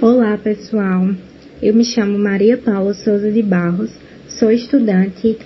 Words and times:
Olá, 0.00 0.38
pessoal. 0.38 1.08
Eu 1.60 1.74
me 1.74 1.84
chamo 1.84 2.16
Maria 2.16 2.56
Paula 2.56 2.94
Souza 2.94 3.32
de 3.32 3.42
Barros, 3.42 3.90
sou 4.28 4.48
estudante 4.48 5.36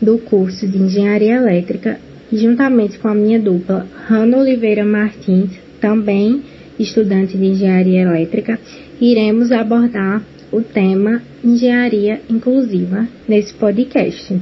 do 0.00 0.16
curso 0.16 0.66
de 0.66 0.78
Engenharia 0.78 1.34
Elétrica 1.34 2.00
e 2.32 2.38
juntamente 2.38 2.98
com 2.98 3.08
a 3.08 3.14
minha 3.14 3.38
dupla, 3.38 3.86
Rana 4.06 4.38
Oliveira 4.38 4.82
Martins, 4.82 5.50
também 5.78 6.42
estudante 6.78 7.36
de 7.36 7.44
Engenharia 7.44 8.00
Elétrica, 8.00 8.58
iremos 8.98 9.52
abordar 9.52 10.22
o 10.50 10.62
tema 10.62 11.20
Engenharia 11.44 12.22
Inclusiva 12.30 13.06
nesse 13.28 13.52
podcast. 13.52 14.34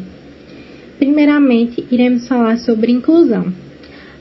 Primeiramente, 0.97 1.85
iremos 1.91 2.29
falar 2.29 2.59
sobre 2.59 2.93
inclusão. 2.93 3.53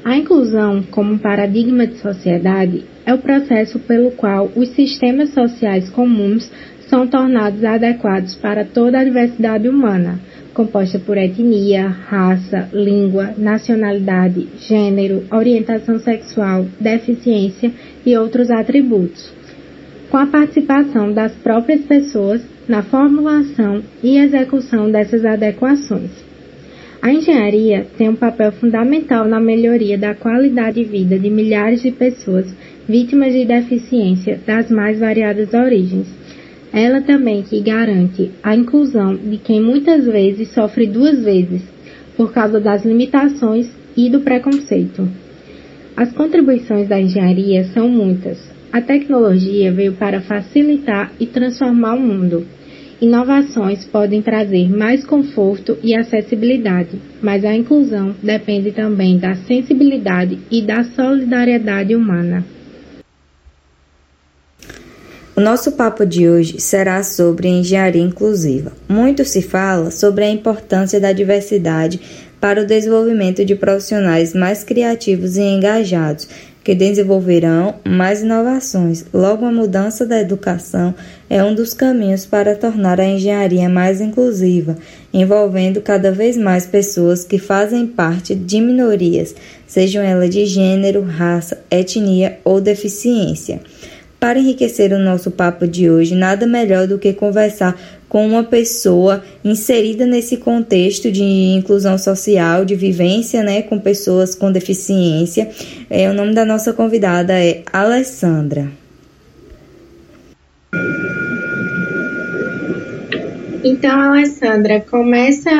A 0.06 0.16
inclusão, 0.16 0.84
como 0.92 1.18
paradigma 1.18 1.88
de 1.88 1.98
sociedade, 1.98 2.84
é 3.08 3.12
o 3.12 3.18
processo 3.18 3.80
pelo 3.80 4.12
qual 4.12 4.52
os 4.56 4.70
sistemas 4.76 5.32
sociais 5.32 5.90
comuns 5.90 6.48
são 6.88 7.08
tornados 7.08 7.64
adequados 7.64 8.36
para 8.36 8.64
toda 8.64 9.00
a 9.00 9.04
diversidade 9.04 9.68
humana, 9.68 10.20
composta 10.54 11.00
por 11.00 11.18
etnia, 11.18 11.88
raça, 11.88 12.70
língua, 12.72 13.34
nacionalidade, 13.36 14.48
gênero, 14.60 15.24
orientação 15.32 15.98
sexual, 15.98 16.68
deficiência 16.80 17.72
e 18.06 18.16
outros 18.16 18.52
atributos, 18.52 19.34
com 20.12 20.18
a 20.18 20.28
participação 20.28 21.12
das 21.14 21.32
próprias 21.32 21.82
pessoas 21.82 22.44
na 22.68 22.84
formulação 22.84 23.82
e 24.04 24.20
execução 24.20 24.92
dessas 24.92 25.26
adequações. 25.26 26.25
A 27.06 27.14
engenharia 27.14 27.86
tem 28.00 28.10
um 28.10 28.16
papel 28.16 28.52
fundamental 28.54 29.28
na 29.28 29.40
melhoria 29.40 29.96
da 29.96 30.16
qualidade 30.16 30.84
de 30.84 30.90
vida 30.90 31.20
de 31.20 31.30
milhares 31.30 31.84
de 31.84 31.92
pessoas 31.92 32.52
vítimas 32.90 33.32
de 33.32 33.46
deficiência 33.46 34.40
das 34.44 34.72
mais 34.72 35.00
variadas 35.00 35.54
origens. 35.54 36.08
Ela 36.74 37.02
também 37.02 37.44
que 37.44 37.62
garante 37.62 38.32
a 38.42 38.56
inclusão 38.56 39.16
de 39.16 39.38
quem 39.38 39.62
muitas 39.62 40.08
vezes 40.08 40.52
sofre 40.52 40.88
duas 40.88 41.24
vezes 41.24 41.62
por 42.18 42.34
causa 42.34 42.60
das 42.60 42.84
limitações 42.84 43.70
e 43.96 44.10
do 44.10 44.22
preconceito. 44.22 45.08
As 45.96 46.12
contribuições 46.12 46.88
da 46.88 47.00
engenharia 47.00 47.66
são 47.66 47.88
muitas. 47.88 48.40
A 48.74 48.82
tecnologia 48.82 49.72
veio 49.72 49.94
para 49.94 50.22
facilitar 50.22 51.12
e 51.20 51.28
transformar 51.28 51.94
o 51.94 52.00
mundo 52.00 52.48
Inovações 53.02 53.84
podem 53.86 54.22
trazer 54.22 54.70
mais 54.70 55.06
conforto 55.06 55.78
e 55.84 55.94
acessibilidade, 55.94 57.00
mas 57.22 57.44
a 57.44 57.54
inclusão 57.54 58.16
depende 58.24 58.72
também 58.72 59.18
da 59.18 59.36
sensibilidade 59.36 60.40
e 60.50 60.62
da 60.62 60.84
solidariedade 60.84 61.94
humana. 61.94 62.46
O 65.36 65.42
nosso 65.42 65.74
papo 65.74 66.06
de 66.06 66.30
hoje 66.30 66.62
será 66.62 67.04
sobre 67.04 67.50
engenharia 67.50 68.02
inclusiva. 68.02 68.72
Muito 68.88 69.26
se 69.26 69.42
fala 69.42 69.92
sobre 69.92 70.24
a 70.24 70.30
importância 70.30 70.98
da 70.98 71.12
diversidade 71.12 72.00
para 72.40 72.62
o 72.62 72.66
desenvolvimento 72.66 73.44
de 73.44 73.56
profissionais 73.56 74.34
mais 74.34 74.64
criativos 74.64 75.36
e 75.36 75.42
engajados, 75.42 76.30
que 76.66 76.74
desenvolverão 76.74 77.76
mais 77.88 78.24
inovações. 78.24 79.06
Logo, 79.14 79.46
a 79.46 79.52
mudança 79.52 80.04
da 80.04 80.20
educação 80.20 80.96
é 81.30 81.44
um 81.44 81.54
dos 81.54 81.76
caminhos 81.76 82.26
para 82.26 82.56
tornar 82.56 83.00
a 83.00 83.06
engenharia 83.06 83.70
mais 83.70 84.02
inclusiva, 84.02 84.76
envolvendo 85.14 85.80
cada 85.80 86.12
vez 86.12 86.36
mais 86.36 86.66
pessoas 86.66 87.24
que 87.24 87.38
fazem 87.38 87.86
parte 87.86 88.34
de 88.34 88.60
minorias, 88.60 89.36
sejam 89.68 90.02
elas 90.02 90.32
de 90.32 90.48
gênero, 90.48 91.04
raça, 91.04 91.64
etnia 91.70 92.40
ou 92.44 92.60
deficiência. 92.60 93.62
Para 94.26 94.40
enriquecer 94.40 94.92
o 94.92 94.98
nosso 94.98 95.30
papo 95.30 95.68
de 95.68 95.88
hoje, 95.88 96.16
nada 96.16 96.48
melhor 96.48 96.88
do 96.88 96.98
que 96.98 97.14
conversar 97.14 97.80
com 98.10 98.26
uma 98.26 98.44
pessoa 98.44 99.24
inserida 99.44 100.04
nesse 100.08 100.38
contexto 100.38 101.12
de 101.12 101.22
inclusão 101.22 101.96
social, 101.96 102.66
de 102.66 102.74
vivência 102.74 103.44
né, 103.44 103.62
com 103.62 103.78
pessoas 103.78 104.34
com 104.34 104.52
deficiência. 104.52 105.52
É, 105.88 106.10
o 106.10 106.14
nome 106.16 106.34
da 106.34 106.44
nossa 106.44 106.74
convidada 106.74 107.34
é 107.40 107.62
Alessandra. 107.72 108.68
Então, 113.64 114.02
Alessandra, 114.02 114.82
começa 114.82 115.52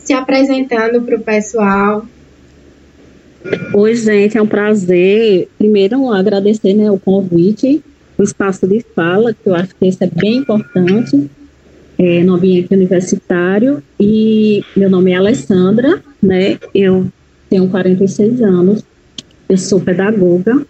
se 0.00 0.12
apresentando 0.12 1.02
para 1.02 1.14
o 1.14 1.20
pessoal. 1.20 2.04
Oi, 3.74 3.94
gente, 3.94 4.36
é 4.36 4.42
um 4.42 4.46
prazer. 4.46 5.48
Primeiro, 5.58 6.10
agradecer 6.12 6.74
né, 6.74 6.90
o 6.90 6.98
convite, 6.98 7.82
o 8.18 8.22
espaço 8.22 8.66
de 8.66 8.84
fala, 8.94 9.32
que 9.32 9.48
eu 9.48 9.54
acho 9.54 9.74
que 9.74 9.86
isso 9.86 10.02
é 10.02 10.06
bem 10.06 10.38
importante 10.38 11.30
é, 11.98 12.22
no 12.24 12.34
ambiente 12.34 12.72
universitário. 12.74 13.82
E 14.00 14.64
meu 14.76 14.90
nome 14.90 15.12
é 15.12 15.16
Alessandra, 15.16 16.02
né? 16.22 16.58
Eu 16.74 17.06
tenho 17.48 17.68
46 17.68 18.42
anos, 18.42 18.82
eu 19.48 19.56
sou 19.56 19.80
pedagoga 19.80 20.66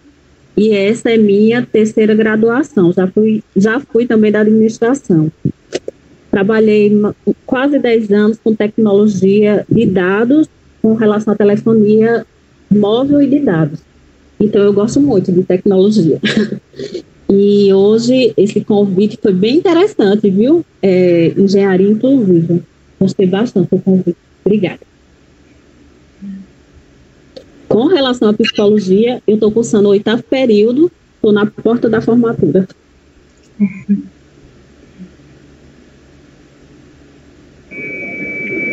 e 0.56 0.70
essa 0.72 1.10
é 1.10 1.16
minha 1.16 1.62
terceira 1.62 2.14
graduação. 2.14 2.92
Já 2.92 3.06
fui, 3.06 3.42
já 3.56 3.80
fui 3.80 4.06
também 4.06 4.32
da 4.32 4.40
administração. 4.40 5.30
Trabalhei 6.30 6.92
quase 7.46 7.78
10 7.78 8.10
anos 8.10 8.38
com 8.42 8.54
tecnologia 8.54 9.64
de 9.68 9.86
dados 9.86 10.48
com 10.82 10.94
relação 10.94 11.32
à 11.32 11.36
telefonia 11.36 12.26
móvel 12.70 13.22
e 13.22 13.28
de 13.28 13.40
dados. 13.40 13.80
Então 14.38 14.62
eu 14.62 14.72
gosto 14.72 15.00
muito 15.00 15.32
de 15.32 15.42
tecnologia. 15.42 16.20
E 17.28 17.72
hoje 17.72 18.32
esse 18.36 18.60
convite 18.60 19.18
foi 19.20 19.32
bem 19.32 19.56
interessante, 19.56 20.30
viu? 20.30 20.64
É, 20.80 21.32
engenharia 21.36 21.90
inclusiva. 21.90 22.60
Gostei 23.00 23.26
bastante 23.26 23.68
do 23.68 23.80
convite. 23.80 24.16
Obrigada. 24.44 24.80
Com 27.68 27.86
relação 27.86 28.28
à 28.28 28.32
psicologia, 28.32 29.20
eu 29.26 29.34
estou 29.34 29.50
cursando 29.50 29.88
o 29.88 29.90
oitavo 29.90 30.22
período, 30.22 30.90
estou 31.16 31.32
na 31.32 31.46
porta 31.46 31.88
da 31.88 32.00
formatura. 32.00 32.68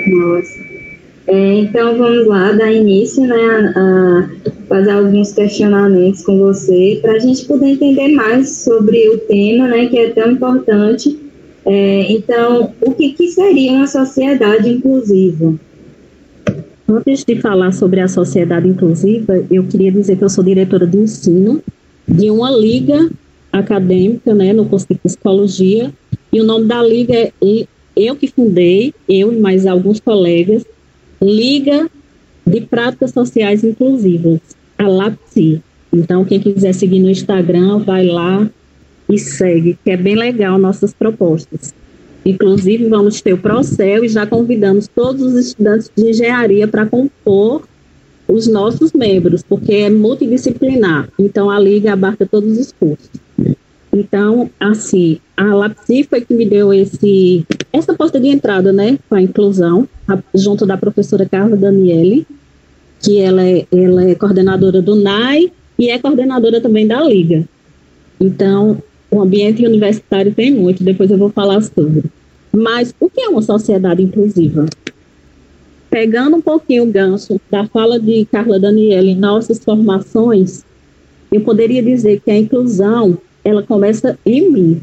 Nossa. 0.05 0.72
É, 1.25 1.53
então 1.59 1.97
vamos 1.97 2.27
lá, 2.27 2.51
dar 2.51 2.71
início 2.71 3.25
né, 3.25 3.73
a, 3.75 4.29
fazer 4.67 4.91
alguns 4.91 5.31
questionamentos 5.31 6.21
com 6.23 6.37
você 6.37 6.99
para 7.01 7.13
a 7.13 7.19
gente 7.19 7.45
poder 7.45 7.67
entender 7.67 8.09
mais 8.09 8.63
sobre 8.63 9.09
o 9.09 9.19
tema, 9.19 9.67
né, 9.67 9.85
que 9.87 9.97
é 9.97 10.09
tão 10.09 10.31
importante. 10.31 11.17
É, 11.65 12.11
então, 12.11 12.73
o 12.81 12.91
que, 12.91 13.13
que 13.13 13.29
seria 13.29 13.71
uma 13.71 13.87
sociedade 13.87 14.69
inclusiva? 14.69 15.53
Antes 16.89 17.23
de 17.23 17.39
falar 17.39 17.71
sobre 17.71 18.01
a 18.01 18.09
sociedade 18.09 18.67
inclusiva, 18.67 19.41
eu 19.49 19.63
queria 19.63 19.91
dizer 19.91 20.17
que 20.17 20.23
eu 20.25 20.29
sou 20.29 20.43
diretora 20.43 20.85
de 20.85 20.97
ensino 20.97 21.63
de 22.05 22.29
uma 22.29 22.51
liga 22.51 23.09
acadêmica, 23.49 24.33
né, 24.33 24.51
no 24.51 24.65
curso 24.65 24.87
de 24.89 24.95
psicologia, 24.95 25.89
e 26.33 26.41
o 26.41 26.43
nome 26.43 26.65
da 26.65 26.83
liga 26.83 27.13
é 27.13 27.31
eu 27.95 28.15
que 28.15 28.27
fundei, 28.27 28.93
eu 29.07 29.31
e 29.31 29.39
mais 29.39 29.65
alguns 29.65 29.99
colegas, 29.99 30.65
Liga 31.23 31.89
de 32.45 32.61
Práticas 32.61 33.11
Sociais 33.11 33.63
Inclusivas, 33.63 34.41
a 34.77 34.87
LAPSI. 34.87 35.61
Então, 35.91 36.25
quem 36.25 36.39
quiser 36.39 36.73
seguir 36.73 36.99
no 36.99 37.09
Instagram, 37.09 37.79
vai 37.79 38.05
lá 38.05 38.49
e 39.09 39.17
segue, 39.17 39.77
que 39.83 39.91
é 39.91 39.97
bem 39.97 40.15
legal 40.15 40.57
nossas 40.57 40.93
propostas. 40.93 41.73
Inclusive, 42.25 42.89
vamos 42.89 43.21
ter 43.21 43.33
o 43.33 43.37
Procel 43.37 44.03
e 44.03 44.09
já 44.09 44.25
convidamos 44.25 44.87
todos 44.87 45.21
os 45.21 45.47
estudantes 45.47 45.89
de 45.95 46.09
engenharia 46.09 46.67
para 46.67 46.85
compor 46.85 47.63
os 48.27 48.47
nossos 48.47 48.91
membros, 48.93 49.43
porque 49.43 49.73
é 49.73 49.89
multidisciplinar. 49.89 51.09
Então, 51.19 51.49
a 51.49 51.59
Liga 51.59 51.93
abarca 51.93 52.25
todos 52.25 52.57
os 52.57 52.71
cursos. 52.71 53.09
Então, 53.93 54.49
assim, 54.59 55.19
a 55.37 55.53
Lapsi 55.53 56.03
foi 56.03 56.21
que 56.21 56.33
me 56.33 56.45
deu 56.45 56.73
esse, 56.73 57.45
essa 57.71 57.93
porta 57.93 58.19
de 58.19 58.27
entrada, 58.27 58.73
né, 58.73 58.97
para 59.07 59.19
a 59.19 59.21
inclusão, 59.21 59.87
junto 60.33 60.65
da 60.65 60.77
professora 60.77 61.27
Carla 61.27 61.55
Daniele, 61.55 62.25
que 62.99 63.19
ela 63.19 63.43
é, 63.43 63.65
ela 63.71 64.09
é 64.09 64.15
coordenadora 64.15 64.81
do 64.81 64.95
NAI 64.95 65.51
e 65.77 65.89
é 65.89 65.99
coordenadora 65.99 66.61
também 66.61 66.87
da 66.87 67.01
Liga. 67.01 67.43
Então, 68.19 68.81
o 69.11 69.21
ambiente 69.21 69.65
universitário 69.65 70.33
tem 70.33 70.51
muito, 70.51 70.83
depois 70.83 71.11
eu 71.11 71.17
vou 71.17 71.29
falar 71.29 71.61
sobre. 71.61 72.03
Mas 72.51 72.93
o 72.99 73.09
que 73.09 73.21
é 73.21 73.27
uma 73.27 73.41
sociedade 73.41 74.01
inclusiva? 74.01 74.65
Pegando 75.89 76.37
um 76.37 76.41
pouquinho 76.41 76.83
o 76.83 76.91
gancho 76.91 77.39
da 77.51 77.67
fala 77.67 77.99
de 77.99 78.25
Carla 78.31 78.59
Daniele 78.59 79.11
em 79.11 79.15
nossas 79.15 79.59
formações, 79.59 80.63
eu 81.31 81.41
poderia 81.41 81.83
dizer 81.83 82.21
que 82.21 82.31
a 82.31 82.37
inclusão 82.37 83.17
ela 83.43 83.61
começa 83.61 84.17
em 84.25 84.51
mim. 84.51 84.81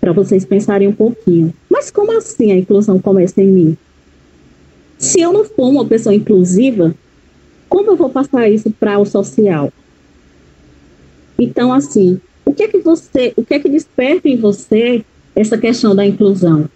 Para 0.00 0.12
vocês 0.12 0.44
pensarem 0.44 0.88
um 0.88 0.92
pouquinho. 0.92 1.54
Mas 1.82 1.90
como 1.90 2.16
assim 2.16 2.52
a 2.52 2.56
inclusão 2.56 3.00
começa 3.00 3.42
em 3.42 3.48
mim? 3.48 3.76
Se 4.96 5.20
eu 5.20 5.32
não 5.32 5.44
for 5.44 5.68
uma 5.68 5.84
pessoa 5.84 6.14
inclusiva, 6.14 6.94
como 7.68 7.90
eu 7.90 7.96
vou 7.96 8.08
passar 8.08 8.48
isso 8.48 8.70
para 8.70 9.00
o 9.00 9.04
social? 9.04 9.72
Então, 11.36 11.72
assim, 11.72 12.20
o 12.44 12.54
que 12.54 12.62
é 12.62 12.68
que 12.68 12.78
você, 12.78 13.32
o 13.34 13.44
que 13.44 13.54
é 13.54 13.58
que 13.58 13.68
desperta 13.68 14.28
em 14.28 14.36
você 14.36 15.04
essa 15.34 15.58
questão 15.58 15.92
da 15.92 16.06
inclusão? 16.06 16.68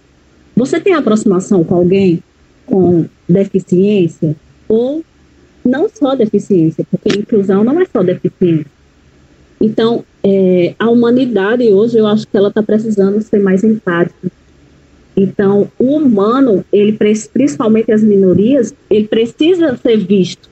Você 0.56 0.80
tem 0.80 0.94
aproximação 0.94 1.62
com 1.62 1.76
alguém 1.76 2.20
com 2.66 3.06
deficiência 3.28 4.34
ou 4.66 5.04
não 5.64 5.88
só 5.88 6.16
deficiência, 6.16 6.84
porque 6.90 7.16
inclusão 7.16 7.62
não 7.62 7.80
é 7.80 7.86
só 7.86 8.02
deficiência. 8.02 8.66
Então, 9.60 10.04
é, 10.24 10.74
a 10.76 10.90
humanidade 10.90 11.62
hoje, 11.72 11.96
eu 11.96 12.08
acho 12.08 12.26
que 12.26 12.36
ela 12.36 12.48
está 12.48 12.60
precisando 12.60 13.22
ser 13.22 13.38
mais 13.38 13.62
empática. 13.62 14.32
Então, 15.16 15.70
o 15.78 15.96
humano, 15.96 16.64
ele 16.70 16.96
principalmente 17.32 17.90
as 17.90 18.02
minorias, 18.02 18.74
ele 18.90 19.08
precisa 19.08 19.76
ser 19.76 19.96
visto. 19.96 20.48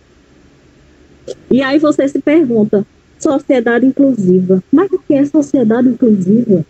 E 1.51 1.63
aí 1.63 1.79
você 1.79 2.09
se 2.09 2.19
pergunta, 2.19 2.87
sociedade 3.19 3.85
inclusiva. 3.85 4.63
Mas 4.73 4.91
o 4.91 4.99
que 4.99 5.15
é 5.15 5.25
sociedade 5.25 5.89
inclusiva? 5.89 6.65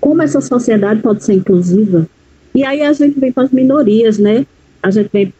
Como 0.00 0.22
essa 0.22 0.40
sociedade 0.40 1.00
pode 1.00 1.24
ser 1.24 1.34
inclusiva? 1.34 2.08
E 2.54 2.64
aí 2.64 2.82
a 2.82 2.92
gente 2.92 3.18
vem 3.18 3.32
para 3.32 3.44
as 3.44 3.50
minorias, 3.50 4.18
né? 4.18 4.44
A 4.82 4.90
gente 4.90 5.10
vem 5.12 5.32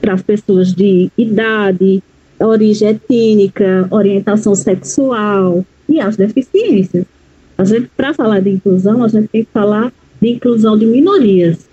para 0.00 0.14
as 0.14 0.22
pessoas 0.22 0.72
de 0.72 1.10
idade, 1.16 2.02
origem 2.40 2.88
étnica, 2.88 3.86
orientação 3.90 4.54
sexual 4.54 5.64
e 5.88 6.00
as 6.00 6.16
deficiências. 6.16 7.04
A 7.58 7.64
gente, 7.64 7.90
para 7.96 8.14
falar 8.14 8.40
de 8.40 8.50
inclusão, 8.50 9.04
a 9.04 9.08
gente 9.08 9.28
tem 9.28 9.44
que 9.44 9.50
falar 9.52 9.92
de 10.20 10.28
inclusão 10.28 10.76
de 10.76 10.86
minorias, 10.86 11.68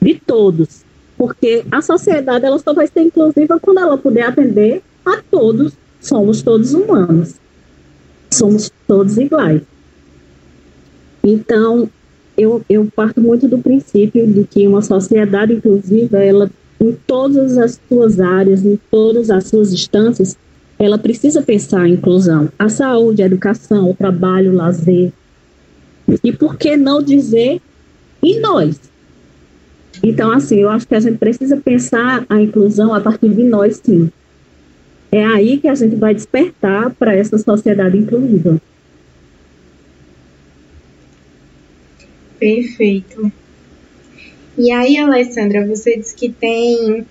de 0.00 0.14
todos, 0.26 0.84
porque 1.16 1.64
a 1.70 1.80
sociedade 1.80 2.44
ela 2.44 2.58
só 2.58 2.72
vai 2.72 2.86
ser 2.86 3.02
inclusiva 3.02 3.58
quando 3.60 3.78
ela 3.78 3.96
puder 3.96 4.24
atender 4.24 4.82
a 5.04 5.22
todos. 5.30 5.72
Somos 6.00 6.42
todos 6.42 6.74
humanos, 6.74 7.36
somos 8.30 8.70
todos 8.86 9.16
iguais. 9.16 9.62
Então, 11.22 11.88
eu, 12.36 12.62
eu 12.68 12.86
parto 12.94 13.20
muito 13.20 13.48
do 13.48 13.56
princípio 13.58 14.26
de 14.26 14.44
que 14.44 14.68
uma 14.68 14.82
sociedade 14.82 15.54
inclusiva, 15.54 16.18
ela 16.18 16.50
em 16.80 16.92
todas 17.06 17.56
as 17.56 17.80
suas 17.88 18.20
áreas, 18.20 18.64
em 18.64 18.78
todas 18.90 19.30
as 19.30 19.46
suas 19.46 19.72
instâncias, 19.72 20.36
ela 20.78 20.98
precisa 20.98 21.40
pensar 21.40 21.88
em 21.88 21.94
inclusão. 21.94 22.50
A 22.58 22.68
saúde, 22.68 23.22
a 23.22 23.26
educação, 23.26 23.90
o 23.90 23.94
trabalho, 23.94 24.52
o 24.52 24.56
lazer. 24.56 25.12
E 26.22 26.32
por 26.32 26.56
que 26.56 26.76
não 26.76 27.02
dizer 27.02 27.60
em 28.22 28.40
nós? 28.40 28.78
Então, 30.02 30.30
assim, 30.30 30.60
eu 30.60 30.68
acho 30.70 30.86
que 30.86 30.94
a 30.94 31.00
gente 31.00 31.18
precisa 31.18 31.56
pensar 31.56 32.26
a 32.28 32.40
inclusão 32.40 32.92
a 32.92 33.00
partir 33.00 33.30
de 33.30 33.44
nós, 33.44 33.80
sim. 33.82 34.10
É 35.10 35.24
aí 35.24 35.58
que 35.58 35.68
a 35.68 35.74
gente 35.74 35.94
vai 35.96 36.14
despertar 36.14 36.90
para 36.94 37.14
essa 37.14 37.38
sociedade 37.38 37.96
inclusiva. 37.96 38.60
Perfeito. 42.38 43.32
E 44.58 44.70
aí, 44.70 44.98
Alessandra, 44.98 45.66
você 45.66 45.96
disse 45.96 46.14
que 46.14 46.28
tem 46.30 47.06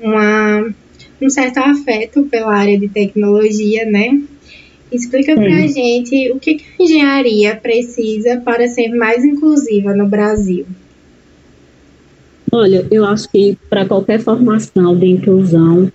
uma, 0.00 0.74
um 1.20 1.30
certo 1.30 1.58
afeto 1.58 2.24
pela 2.24 2.54
área 2.54 2.78
de 2.78 2.88
tecnologia, 2.88 3.84
né? 3.86 4.20
Explica 4.94 5.34
para 5.34 5.56
a 5.56 5.66
gente 5.66 6.30
o 6.30 6.38
que, 6.38 6.54
que 6.54 6.64
a 6.78 6.84
engenharia 6.84 7.56
precisa 7.56 8.40
para 8.44 8.68
ser 8.68 8.94
mais 8.94 9.24
inclusiva 9.24 9.92
no 9.92 10.06
Brasil. 10.06 10.64
Olha, 12.52 12.86
eu 12.92 13.04
acho 13.04 13.28
que 13.28 13.58
para 13.68 13.84
qualquer 13.84 14.20
formação 14.20 14.96
de 14.96 15.06
inclusão, 15.06 15.90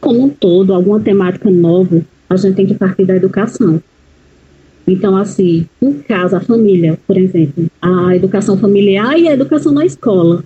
como 0.00 0.22
um 0.22 0.28
todo, 0.28 0.72
alguma 0.72 1.00
temática 1.00 1.50
nova, 1.50 2.06
a 2.30 2.36
gente 2.36 2.54
tem 2.54 2.66
que 2.66 2.74
partir 2.74 3.04
da 3.04 3.16
educação. 3.16 3.82
Então, 4.86 5.16
assim, 5.16 5.66
em 5.80 5.92
casa, 5.94 6.36
a 6.36 6.40
família, 6.40 6.96
por 7.04 7.16
exemplo, 7.16 7.66
a 7.80 8.14
educação 8.14 8.56
familiar 8.56 9.18
e 9.18 9.28
a 9.28 9.32
educação 9.32 9.72
na 9.72 9.84
escola. 9.84 10.44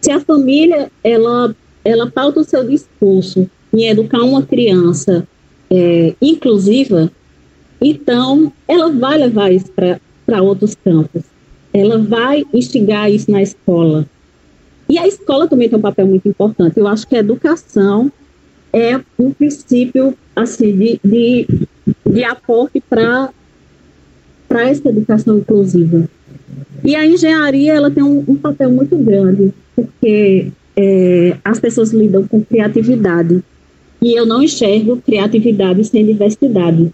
Se 0.00 0.10
a 0.10 0.20
família, 0.20 0.90
ela, 1.04 1.54
ela 1.84 2.10
pauta 2.10 2.40
o 2.40 2.44
seu 2.44 2.66
discurso 2.66 3.48
em 3.72 3.86
educar 3.86 4.22
uma 4.22 4.42
criança 4.42 5.26
é, 5.70 6.14
inclusiva, 6.20 7.10
então 7.80 8.52
ela 8.66 8.90
vai 8.90 9.18
levar 9.18 9.52
isso 9.52 9.70
para 10.26 10.42
outros 10.42 10.74
campos. 10.74 11.22
Ela 11.72 11.98
vai 11.98 12.44
instigar 12.52 13.10
isso 13.10 13.30
na 13.30 13.42
escola. 13.42 14.06
E 14.88 14.98
a 14.98 15.06
escola 15.06 15.46
também 15.46 15.68
tem 15.68 15.78
um 15.78 15.82
papel 15.82 16.06
muito 16.06 16.28
importante. 16.28 16.78
Eu 16.78 16.88
acho 16.88 17.06
que 17.06 17.14
a 17.14 17.20
educação 17.20 18.10
é 18.72 18.98
um 19.18 19.30
princípio 19.30 20.14
assim 20.34 20.76
de, 20.76 21.00
de, 21.04 21.46
de 22.06 22.24
aporte 22.24 22.82
para 22.88 23.30
essa 24.50 24.88
educação 24.88 25.38
inclusiva. 25.38 26.08
E 26.84 26.96
a 26.96 27.06
engenharia 27.06 27.74
ela 27.74 27.90
tem 27.90 28.02
um, 28.02 28.24
um 28.26 28.36
papel 28.36 28.70
muito 28.70 28.96
grande, 28.96 29.52
porque 29.76 30.50
é, 30.76 31.36
as 31.44 31.60
pessoas 31.60 31.90
lidam 31.90 32.26
com 32.26 32.42
criatividade. 32.42 33.42
E 34.00 34.18
eu 34.18 34.24
não 34.24 34.42
enxergo 34.42 34.96
criatividade 34.98 35.84
sem 35.84 36.06
diversidade. 36.06 36.92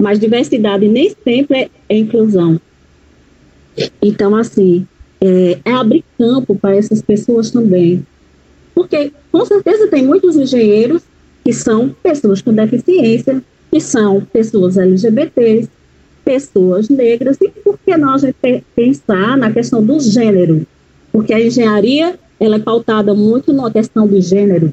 Mas 0.00 0.18
diversidade 0.18 0.88
nem 0.88 1.14
sempre 1.22 1.58
é, 1.58 1.70
é 1.88 1.98
inclusão. 1.98 2.58
Então, 4.00 4.34
assim, 4.34 4.86
é, 5.20 5.58
é 5.64 5.72
abrir 5.72 6.04
campo 6.16 6.54
para 6.54 6.76
essas 6.76 7.02
pessoas 7.02 7.50
também. 7.50 8.04
Porque, 8.74 9.12
com 9.30 9.44
certeza, 9.44 9.88
tem 9.88 10.04
muitos 10.04 10.36
engenheiros 10.36 11.02
que 11.44 11.52
são 11.52 11.94
pessoas 12.02 12.40
com 12.40 12.52
deficiência, 12.52 13.42
que 13.70 13.80
são 13.80 14.22
pessoas 14.32 14.78
LGBTs, 14.78 15.68
pessoas 16.24 16.88
negras 16.88 17.36
e 17.40 17.48
por 17.48 17.78
que 17.78 17.92
a 17.92 18.18
gente 18.18 18.64
pensar 18.74 19.36
na 19.36 19.50
questão 19.50 19.84
do 19.84 19.98
gênero? 20.00 20.66
Porque 21.12 21.34
a 21.34 21.40
engenharia 21.40 22.18
ela 22.38 22.56
é 22.56 22.60
pautada 22.60 23.14
muito 23.14 23.52
na 23.52 23.70
questão 23.70 24.06
do 24.06 24.20
gênero. 24.20 24.72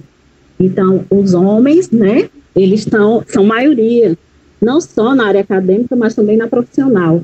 Então, 0.59 1.03
os 1.09 1.33
homens, 1.33 1.91
né, 1.91 2.29
eles 2.55 2.81
estão, 2.81 3.23
são 3.27 3.43
maioria, 3.43 4.17
não 4.61 4.81
só 4.81 5.15
na 5.15 5.27
área 5.27 5.41
acadêmica, 5.41 5.95
mas 5.95 6.15
também 6.15 6.37
na 6.37 6.47
profissional. 6.47 7.23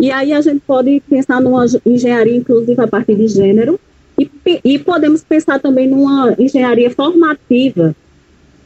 E 0.00 0.10
aí 0.12 0.32
a 0.32 0.40
gente 0.40 0.60
pode 0.66 1.02
pensar 1.08 1.40
numa 1.40 1.66
engenharia 1.84 2.36
inclusiva 2.36 2.84
a 2.84 2.88
partir 2.88 3.16
de 3.16 3.26
gênero 3.26 3.78
e, 4.18 4.30
e 4.64 4.78
podemos 4.78 5.22
pensar 5.22 5.60
também 5.60 5.88
numa 5.88 6.34
engenharia 6.38 6.90
formativa 6.90 7.94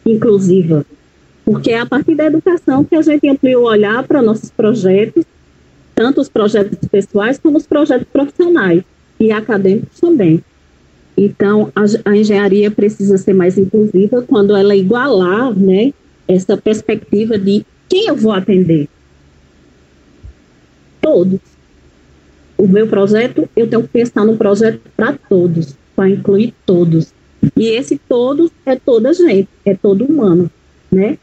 inclusiva, 0.04 0.84
porque 1.44 1.70
é 1.70 1.80
a 1.80 1.86
partir 1.86 2.14
da 2.14 2.26
educação 2.26 2.84
que 2.84 2.94
a 2.94 3.02
gente 3.02 3.28
amplia 3.28 3.58
o 3.58 3.64
olhar 3.64 4.02
para 4.04 4.20
nossos 4.20 4.50
projetos, 4.50 5.24
tanto 5.94 6.20
os 6.20 6.28
projetos 6.28 6.88
pessoais 6.88 7.38
como 7.38 7.56
os 7.56 7.66
projetos 7.66 8.06
profissionais 8.12 8.82
e 9.18 9.30
acadêmicos 9.30 10.00
também. 10.00 10.42
Então, 11.16 11.70
a, 11.74 12.10
a 12.10 12.16
engenharia 12.16 12.70
precisa 12.70 13.16
ser 13.18 13.34
mais 13.34 13.58
inclusiva 13.58 14.22
quando 14.22 14.56
ela 14.56 14.74
igualar 14.74 15.56
né, 15.56 15.92
essa 16.26 16.56
perspectiva 16.56 17.38
de 17.38 17.64
quem 17.92 18.06
eu 18.06 18.16
vou 18.16 18.32
atender. 18.32 18.88
Todos. 20.98 21.40
O 22.56 22.66
meu 22.66 22.86
projeto, 22.86 23.46
eu 23.54 23.66
tenho 23.66 23.82
que 23.82 23.88
pensar 23.88 24.24
no 24.24 24.38
projeto 24.38 24.80
para 24.96 25.12
todos, 25.28 25.76
para 25.94 26.08
incluir 26.08 26.54
todos. 26.64 27.12
E 27.54 27.68
esse 27.68 27.98
todos 28.08 28.50
é 28.64 28.76
toda 28.76 29.12
gente, 29.12 29.48
é 29.66 29.74
todo 29.74 30.06
humano, 30.06 30.50
né? 30.90 31.18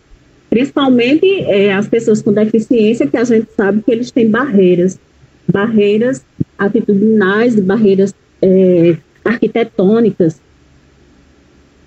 principalmente 0.47 1.25
é, 1.43 1.73
as 1.73 1.87
pessoas 1.87 2.21
com 2.21 2.31
deficiência, 2.31 3.07
que 3.07 3.17
a 3.17 3.23
gente 3.23 3.47
sabe 3.55 3.81
que 3.81 3.91
eles 3.91 4.11
têm 4.11 4.29
barreiras, 4.29 4.99
barreiras 5.47 6.23
atitudinais, 6.55 7.55
barreiras 7.55 8.13
é, 8.43 8.95
arquitetônicas, 9.25 10.39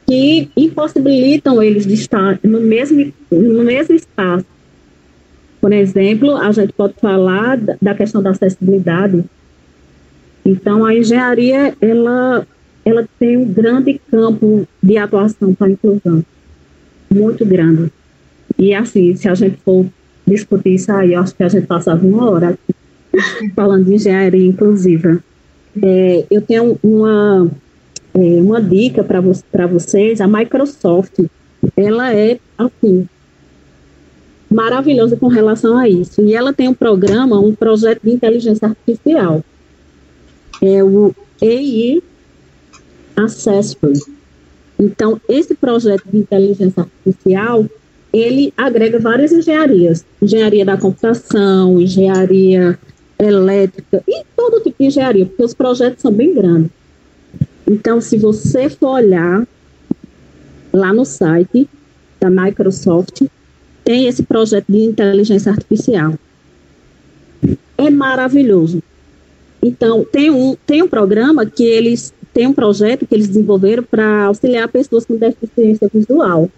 que 0.09 0.49
impossibilitam 0.57 1.63
eles 1.63 1.87
de 1.87 1.95
estar 1.95 2.41
no 2.43 2.61
mesmo, 2.61 3.13
no 3.31 3.63
mesmo 3.63 3.95
espaço. 3.95 4.52
Por 5.63 5.73
exemplo, 5.73 6.37
a 6.37 6.51
gente 6.51 6.73
pode 6.73 6.95
falar 6.95 7.57
da 7.81 7.95
questão 7.95 8.21
da 8.21 8.31
acessibilidade. 8.31 9.25
Então, 10.45 10.85
a 10.85 10.93
engenharia, 10.93 11.73
ela, 11.81 12.45
ela 12.85 13.09
tem 13.17 13.37
um 13.37 13.45
grande 13.45 14.01
campo 14.11 14.67
de 14.83 14.99
atuação 14.99 15.55
para 15.55 15.69
a 15.69 15.71
inclusão, 15.71 16.25
muito 17.09 17.47
grande. 17.47 17.93
E 18.59 18.75
assim, 18.75 19.15
se 19.15 19.29
a 19.29 19.37
gente 19.37 19.57
for 19.65 19.87
discutir 20.27 20.75
isso 20.75 20.91
aí, 20.91 21.13
eu 21.13 21.21
acho 21.21 21.33
que 21.33 21.45
a 21.45 21.49
gente 21.49 21.69
passava 21.69 22.05
uma 22.05 22.29
hora 22.29 22.59
falando 23.55 23.85
de 23.85 23.95
engenharia 23.95 24.45
inclusiva. 24.45 25.23
É, 25.81 26.27
eu 26.29 26.43
tenho 26.43 26.77
uma, 26.83 27.49
é, 28.15 28.19
uma 28.19 28.61
dica 28.61 29.05
para 29.05 29.21
vo 29.21 29.33
vocês, 29.71 30.21
a 30.21 30.27
Microsoft, 30.27 31.21
ela 31.77 32.13
é 32.13 32.41
assim, 32.59 33.09
maravilhosa 34.53 35.17
com 35.17 35.29
relação 35.29 35.77
a 35.77 35.89
isso. 35.89 36.23
E 36.23 36.35
ela 36.35 36.53
tem 36.53 36.69
um 36.69 36.75
programa, 36.75 37.39
um 37.39 37.55
projeto 37.55 38.03
de 38.03 38.11
inteligência 38.11 38.69
artificial. 38.69 39.43
É 40.61 40.83
o 40.83 41.15
AI 41.41 42.03
Assessment. 43.17 43.99
Então, 44.79 45.21
esse 45.29 45.55
projeto 45.55 46.05
de 46.11 46.19
inteligência 46.19 46.83
artificial, 46.83 47.65
ele 48.13 48.53
agrega 48.57 48.99
várias 48.99 49.33
engenharias, 49.33 50.05
engenharia 50.21 50.65
da 50.65 50.77
computação, 50.77 51.81
engenharia 51.81 52.79
elétrica 53.19 54.03
e 54.09 54.25
todo 54.37 54.63
tipo 54.63 54.77
de 54.81 54.87
engenharia, 54.87 55.27
porque 55.27 55.45
os 55.45 55.55
projetos 55.55 56.03
são 56.03 56.13
bem 56.13 56.35
grandes. 56.35 56.71
Então, 57.69 58.01
se 58.01 58.19
você 58.19 58.69
for 58.69 58.97
olhar 58.97 59.47
lá 60.73 60.93
no 60.93 61.05
site 61.05 61.69
da 62.21 62.29
Microsoft, 62.29 63.23
tem 63.85 64.07
esse 64.07 64.23
projeto 64.23 64.67
de 64.69 64.79
inteligência 64.79 65.51
artificial. 65.51 66.15
É 67.77 67.91
maravilhoso. 67.91 68.83
Então, 69.63 70.05
tem 70.05 70.31
um, 70.31 70.57
tem 70.67 70.83
um 70.83 70.89
programa 70.89 71.47
que 71.47 71.65
eles 71.65 72.13
tem 72.33 72.47
um 72.47 72.55
projeto 72.55 73.07
que 73.07 73.15
eles 73.15 73.29
desenvolveram 73.29 73.83
para 73.83 74.25
auxiliar 74.25 74.67
pessoas 74.69 75.05
com 75.05 75.17
deficiência 75.17 75.89
visual. 75.93 76.51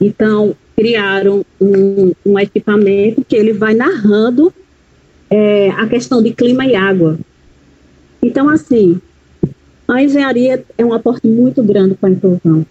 Então, 0.00 0.54
criaram 0.76 1.44
um, 1.60 2.12
um 2.24 2.38
equipamento 2.38 3.24
que 3.24 3.34
ele 3.34 3.52
vai 3.52 3.74
narrando 3.74 4.52
é, 5.28 5.70
a 5.70 5.86
questão 5.88 6.22
de 6.22 6.32
clima 6.32 6.64
e 6.66 6.76
água. 6.76 7.18
Então, 8.22 8.48
assim, 8.48 9.00
a 9.88 10.02
engenharia 10.02 10.62
é 10.76 10.84
um 10.84 10.92
aporte 10.92 11.26
muito 11.26 11.62
grande 11.62 11.94
para 11.96 12.08
a 12.08 12.12
inclusão. 12.12 12.64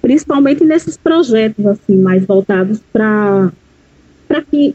Principalmente 0.00 0.64
nesses 0.64 0.96
projetos, 0.96 1.64
assim, 1.66 1.96
mais 1.96 2.24
voltados 2.24 2.80
para 2.92 3.52
que 4.50 4.74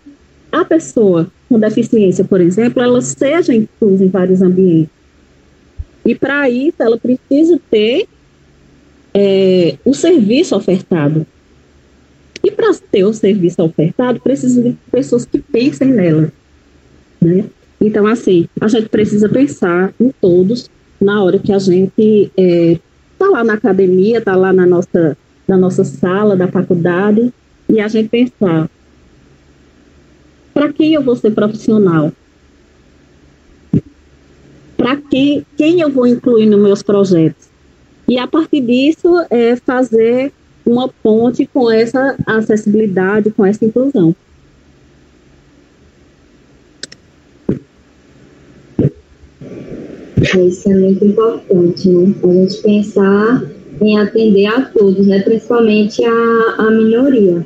a 0.51 0.63
pessoa 0.63 1.31
com 1.49 1.59
deficiência, 1.59 2.23
por 2.23 2.41
exemplo, 2.41 2.81
ela 2.81 3.01
seja 3.01 3.53
inclusa 3.53 4.03
em 4.03 4.09
vários 4.09 4.41
ambientes. 4.41 4.89
E 6.05 6.15
para 6.15 6.49
isso, 6.49 6.75
ela 6.79 6.97
precisa 6.97 7.59
ter 7.69 8.07
é, 9.13 9.77
o 9.83 9.93
serviço 9.93 10.55
ofertado. 10.55 11.25
E 12.43 12.51
para 12.51 12.73
ter 12.91 13.05
o 13.05 13.13
serviço 13.13 13.63
ofertado, 13.63 14.19
precisa 14.19 14.61
de 14.61 14.77
pessoas 14.91 15.25
que 15.25 15.39
pensem 15.39 15.87
nela. 15.87 16.31
Né? 17.19 17.45
Então, 17.81 18.05
assim, 18.05 18.47
a 18.61 18.67
gente 18.67 18.89
precisa 18.89 19.27
pensar 19.27 19.93
em 19.99 20.11
todos 20.21 20.69
na 21.01 21.23
hora 21.23 21.39
que 21.39 21.51
a 21.51 21.59
gente 21.59 22.31
é, 22.37 22.79
tá 23.17 23.27
lá 23.27 23.43
na 23.43 23.53
academia, 23.53 24.19
está 24.19 24.35
lá 24.35 24.51
na 24.53 24.65
nossa, 24.65 25.17
na 25.47 25.57
nossa 25.57 25.83
sala 25.83 26.35
da 26.35 26.47
faculdade, 26.47 27.33
e 27.69 27.79
a 27.79 27.87
gente 27.87 28.09
pensar: 28.09 28.69
para 30.53 30.71
quem 30.71 30.93
eu 30.93 31.01
vou 31.01 31.15
ser 31.15 31.31
profissional? 31.31 32.11
Para 34.77 34.97
quem, 34.97 35.45
quem 35.57 35.81
eu 35.81 35.89
vou 35.89 36.05
incluir 36.05 36.45
nos 36.45 36.59
meus 36.59 36.83
projetos? 36.83 37.47
E 38.07 38.19
a 38.19 38.27
partir 38.27 38.61
disso, 38.61 39.25
é 39.29 39.55
fazer 39.55 40.31
uma 40.65 40.87
ponte 40.87 41.45
com 41.45 41.71
essa 41.71 42.15
acessibilidade, 42.25 43.31
com 43.31 43.45
essa 43.45 43.65
inclusão. 43.65 44.15
Isso 50.21 50.71
é 50.71 50.75
muito 50.75 51.05
importante, 51.05 51.89
né? 51.89 52.13
A 52.23 52.27
gente 52.27 52.61
pensar 52.61 53.43
em 53.81 53.99
atender 53.99 54.45
a 54.45 54.61
todos, 54.61 55.05
né? 55.05 55.19
principalmente 55.21 56.03
a, 56.03 56.55
a 56.57 56.71
minoria. 56.71 57.45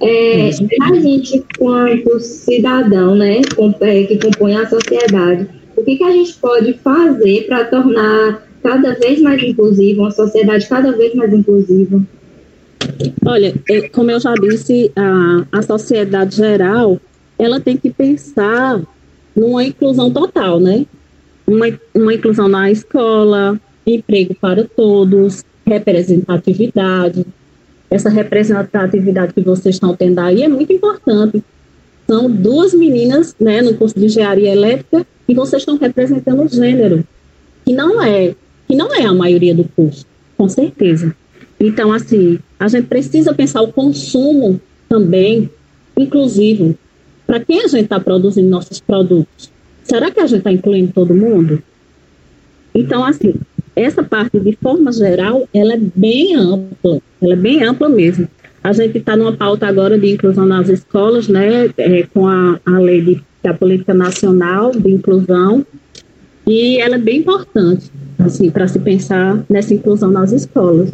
É, 0.00 0.50
a 0.82 0.94
gente, 0.94 1.44
quanto 1.58 2.20
cidadão, 2.20 3.16
né, 3.16 3.40
é, 3.80 4.04
que 4.04 4.16
compõe 4.18 4.54
a 4.54 4.68
sociedade, 4.68 5.48
o 5.76 5.82
que, 5.82 5.96
que 5.96 6.04
a 6.04 6.12
gente 6.12 6.34
pode 6.34 6.72
fazer 6.74 7.46
para 7.48 7.64
tornar 7.64 8.46
cada 8.62 8.94
vez 8.94 9.20
mais 9.20 9.42
inclusiva, 9.42 10.02
uma 10.02 10.10
sociedade 10.12 10.68
cada 10.68 10.92
vez 10.92 11.14
mais 11.14 11.32
inclusiva? 11.32 12.00
Olha, 13.26 13.52
é, 13.68 13.88
como 13.88 14.12
eu 14.12 14.20
já 14.20 14.34
disse, 14.34 14.92
a, 14.94 15.44
a 15.50 15.62
sociedade 15.62 16.36
geral, 16.36 17.00
ela 17.36 17.58
tem 17.58 17.76
que 17.76 17.90
pensar 17.90 18.80
numa 19.34 19.64
inclusão 19.64 20.10
total, 20.12 20.60
né? 20.60 20.86
Uma, 21.48 21.66
uma 21.94 22.12
inclusão 22.12 22.46
na 22.46 22.70
escola, 22.70 23.58
emprego 23.86 24.34
para 24.34 24.64
todos, 24.64 25.42
representatividade. 25.66 27.24
Essa 27.90 28.10
representatividade 28.10 29.32
que 29.32 29.40
vocês 29.40 29.76
estão 29.76 29.96
tendo 29.96 30.18
aí 30.18 30.42
é 30.42 30.48
muito 30.48 30.70
importante. 30.74 31.42
São 32.06 32.30
duas 32.30 32.74
meninas 32.74 33.34
né, 33.40 33.62
no 33.62 33.74
curso 33.74 33.98
de 33.98 34.04
engenharia 34.04 34.52
elétrica 34.52 35.06
e 35.26 35.34
vocês 35.34 35.62
estão 35.62 35.78
representando 35.78 36.42
o 36.42 36.48
gênero, 36.48 37.02
que 37.64 37.72
não 37.72 38.02
é, 38.02 38.34
que 38.66 38.76
não 38.76 38.94
é 38.94 39.06
a 39.06 39.14
maioria 39.14 39.54
do 39.54 39.64
curso, 39.64 40.04
com 40.36 40.48
certeza. 40.50 41.16
Então, 41.58 41.92
assim, 41.94 42.38
a 42.60 42.68
gente 42.68 42.88
precisa 42.88 43.32
pensar 43.32 43.62
o 43.62 43.72
consumo 43.72 44.60
também 44.86 45.50
inclusivo. 45.96 46.76
Para 47.26 47.40
quem 47.40 47.62
a 47.62 47.68
gente 47.68 47.84
está 47.84 47.98
produzindo 47.98 48.48
nossos 48.48 48.80
produtos? 48.80 49.50
Será 49.88 50.10
que 50.10 50.20
a 50.20 50.26
gente 50.26 50.38
está 50.38 50.52
incluindo 50.52 50.92
todo 50.92 51.14
mundo? 51.14 51.62
Então, 52.74 53.04
assim, 53.04 53.34
essa 53.74 54.02
parte, 54.02 54.38
de 54.38 54.56
forma 54.60 54.92
geral, 54.92 55.48
ela 55.54 55.74
é 55.74 55.80
bem 55.94 56.36
ampla, 56.36 57.00
ela 57.22 57.32
é 57.32 57.36
bem 57.36 57.64
ampla 57.64 57.88
mesmo. 57.88 58.28
A 58.62 58.72
gente 58.72 58.98
está 58.98 59.16
numa 59.16 59.32
pauta 59.32 59.66
agora 59.66 59.98
de 59.98 60.10
inclusão 60.10 60.44
nas 60.44 60.68
escolas, 60.68 61.26
né, 61.26 61.70
é, 61.78 62.02
com 62.12 62.26
a, 62.26 62.60
a 62.66 62.78
lei 62.78 63.00
de, 63.00 63.22
da 63.42 63.54
Política 63.54 63.94
Nacional 63.94 64.72
de 64.72 64.90
Inclusão, 64.90 65.64
e 66.46 66.78
ela 66.78 66.96
é 66.96 66.98
bem 66.98 67.18
importante, 67.18 67.90
assim, 68.18 68.50
para 68.50 68.68
se 68.68 68.78
pensar 68.78 69.42
nessa 69.48 69.72
inclusão 69.72 70.10
nas 70.10 70.32
escolas. 70.32 70.90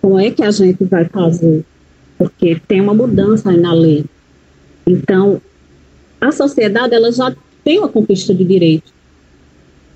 Como 0.00 0.18
é 0.18 0.30
que 0.30 0.42
a 0.42 0.50
gente 0.50 0.84
vai 0.84 1.04
fazer? 1.06 1.64
Porque 2.16 2.60
tem 2.66 2.80
uma 2.80 2.94
mudança 2.94 3.50
aí 3.50 3.58
na 3.58 3.74
lei. 3.74 4.04
Então, 4.86 5.40
a 6.20 6.32
sociedade 6.32 6.94
ela 6.94 7.12
já 7.12 7.34
tem 7.68 7.78
uma 7.78 7.88
conquista 7.90 8.34
de 8.34 8.44
direito. 8.44 8.90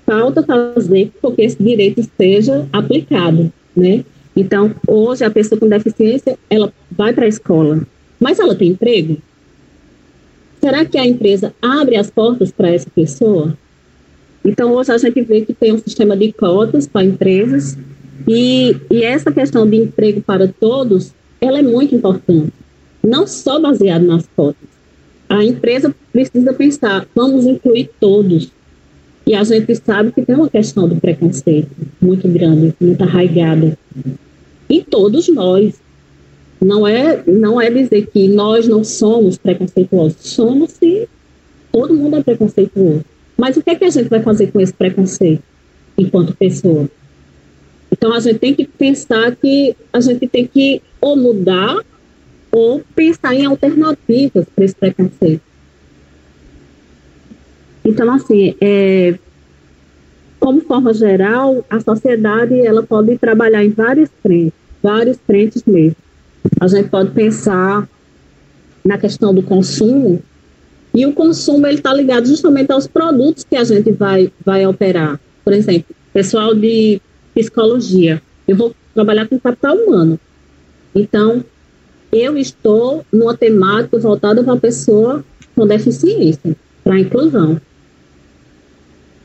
Falta 0.05 0.43
fazer 0.43 1.11
porque 1.19 1.41
esse 1.41 1.57
direito 1.57 1.99
esteja 1.99 2.67
aplicado, 2.71 3.51
né? 3.75 4.05
Então, 4.35 4.75
hoje 4.87 5.25
a 5.25 5.31
pessoa 5.31 5.59
com 5.59 5.67
deficiência, 5.67 6.37
ela 6.51 6.71
vai 6.91 7.13
para 7.13 7.25
a 7.25 7.27
escola, 7.27 7.81
mas 8.19 8.37
ela 8.37 8.53
tem 8.53 8.69
emprego? 8.69 9.17
Será 10.61 10.85
que 10.85 10.99
a 10.99 11.07
empresa 11.07 11.51
abre 11.59 11.95
as 11.95 12.11
portas 12.11 12.51
para 12.51 12.69
essa 12.69 12.87
pessoa? 12.91 13.57
Então, 14.45 14.71
hoje 14.73 14.91
a 14.91 14.97
gente 14.99 15.23
vê 15.23 15.41
que 15.41 15.55
tem 15.55 15.73
um 15.73 15.79
sistema 15.79 16.15
de 16.15 16.31
cotas 16.31 16.85
para 16.85 17.03
empresas 17.03 17.75
e, 18.27 18.77
e 18.91 19.01
essa 19.03 19.31
questão 19.31 19.67
de 19.67 19.77
emprego 19.77 20.21
para 20.21 20.47
todos, 20.47 21.11
ela 21.41 21.57
é 21.57 21.63
muito 21.63 21.95
importante, 21.95 22.53
não 23.03 23.25
só 23.25 23.59
baseado 23.59 24.03
nas 24.03 24.27
cotas. 24.35 24.72
A 25.33 25.43
empresa 25.43 25.93
precisa 26.11 26.53
pensar, 26.53 27.07
vamos 27.15 27.47
incluir 27.47 27.89
todos. 27.99 28.51
E 29.25 29.33
a 29.33 29.43
gente 29.43 29.75
sabe 29.77 30.11
que 30.11 30.21
tem 30.21 30.35
uma 30.35 30.47
questão 30.47 30.87
do 30.87 30.97
preconceito 30.97 31.71
muito 31.99 32.27
grande, 32.27 32.71
muito 32.79 33.01
arraigada. 33.01 33.75
E 34.69 34.83
todos 34.83 35.27
nós. 35.29 35.81
Não 36.61 36.87
é, 36.87 37.23
não 37.25 37.59
é 37.59 37.69
dizer 37.69 38.07
que 38.13 38.27
nós 38.27 38.67
não 38.67 38.83
somos 38.83 39.35
preconceituosos. 39.35 40.17
Somos 40.21 40.71
sim. 40.73 41.07
Todo 41.71 41.95
mundo 41.95 42.17
é 42.17 42.23
preconceituoso. 42.23 43.03
Mas 43.35 43.57
o 43.57 43.63
que, 43.63 43.71
é 43.71 43.75
que 43.75 43.85
a 43.85 43.89
gente 43.89 44.09
vai 44.09 44.21
fazer 44.21 44.51
com 44.51 44.61
esse 44.61 44.71
preconceito 44.71 45.41
enquanto 45.97 46.35
pessoa? 46.35 46.87
Então 47.91 48.13
a 48.13 48.19
gente 48.19 48.37
tem 48.37 48.53
que 48.53 48.67
pensar 48.67 49.35
que 49.35 49.75
a 49.91 49.99
gente 49.99 50.27
tem 50.27 50.45
que 50.45 50.79
ou 51.01 51.17
mudar 51.17 51.79
ou 52.53 52.83
pensar 52.95 53.33
em 53.33 53.45
alternativas 53.45 54.45
para 54.55 54.63
esse 54.63 54.75
preconceito. 54.75 55.41
Então, 57.83 58.13
assim, 58.13 58.55
é, 58.61 59.17
como 60.39 60.61
forma 60.61 60.93
geral, 60.93 61.65
a 61.69 61.79
sociedade 61.79 62.59
ela 62.65 62.83
pode 62.83 63.17
trabalhar 63.17 63.63
em 63.63 63.71
várias 63.71 64.09
frentes, 64.21 64.53
várias 64.81 65.17
frentes 65.25 65.63
mesmo. 65.65 65.95
A 66.61 66.67
gente 66.67 66.89
pode 66.89 67.11
pensar 67.11 67.89
na 68.85 68.97
questão 68.97 69.33
do 69.33 69.41
consumo, 69.41 70.21
e 70.93 71.05
o 71.07 71.13
consumo 71.13 71.65
ele 71.65 71.77
está 71.77 71.91
ligado 71.91 72.27
justamente 72.27 72.71
aos 72.71 72.85
produtos 72.85 73.43
que 73.43 73.55
a 73.55 73.63
gente 73.63 73.91
vai, 73.91 74.31
vai 74.45 74.65
operar. 74.67 75.19
Por 75.43 75.51
exemplo, 75.51 75.95
pessoal 76.13 76.53
de 76.53 77.01
psicologia. 77.33 78.21
Eu 78.47 78.55
vou 78.55 78.75
trabalhar 78.93 79.27
com 79.27 79.39
capital 79.39 79.75
humano. 79.75 80.19
Então, 80.93 81.43
eu 82.13 82.37
estou 82.37 83.03
numa 83.11 83.35
temática 83.35 83.97
voltada 83.97 84.43
para 84.43 84.53
a 84.53 84.57
pessoa 84.57 85.25
com 85.55 85.65
deficiência, 85.65 86.55
para 86.83 86.99
inclusão. 86.99 87.59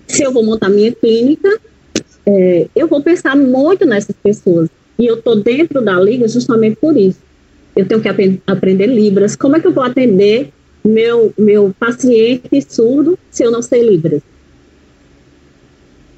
Se 0.07 0.23
eu 0.23 0.33
vou 0.33 0.43
montar 0.43 0.71
minha 0.71 0.91
clínica, 0.93 1.61
é, 2.25 2.67
eu 2.75 2.89
vou 2.89 3.03
pensar 3.03 3.37
muito 3.37 3.85
nessas 3.85 4.17
pessoas. 4.17 4.71
E 4.99 5.07
eu 5.07 5.17
estou 5.17 5.37
dentro 5.37 5.83
da 5.83 6.01
liga 6.01 6.27
justamente 6.27 6.77
por 6.77 6.97
isso. 6.97 7.21
Eu 7.77 7.87
tenho 7.87 8.01
que 8.01 8.09
ap 8.09 8.19
aprender 8.47 8.87
Libras. 8.87 9.37
Como 9.37 9.55
é 9.55 9.61
que 9.61 9.67
eu 9.67 9.73
vou 9.73 9.85
atender 9.85 10.51
meu, 10.85 11.33
meu 11.39 11.75
paciente 11.79 12.49
surdo 12.69 13.19
se 13.31 13.45
eu 13.45 13.51
não 13.51 13.63
sei 13.63 13.83
Libras? 13.89 14.23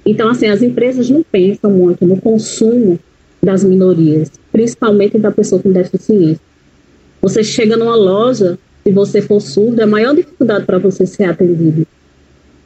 Então, 0.06 0.28
assim, 0.30 0.46
as 0.46 0.62
empresas 0.62 1.10
não 1.10 1.22
pensam 1.22 1.70
muito 1.70 2.06
no 2.06 2.20
consumo 2.20 2.98
das 3.42 3.62
minorias, 3.62 4.30
principalmente 4.50 5.18
da 5.18 5.30
pessoa 5.30 5.60
com 5.60 5.70
deficiência. 5.70 6.50
Você 7.20 7.44
chega 7.44 7.76
numa 7.76 7.96
loja, 7.96 8.58
se 8.82 8.90
você 8.92 9.20
for 9.20 9.40
surdo, 9.40 9.80
é 9.80 9.84
a 9.84 9.86
maior 9.86 10.14
dificuldade 10.14 10.64
para 10.64 10.78
você 10.78 11.06
ser 11.06 11.24
atendido. 11.24 11.86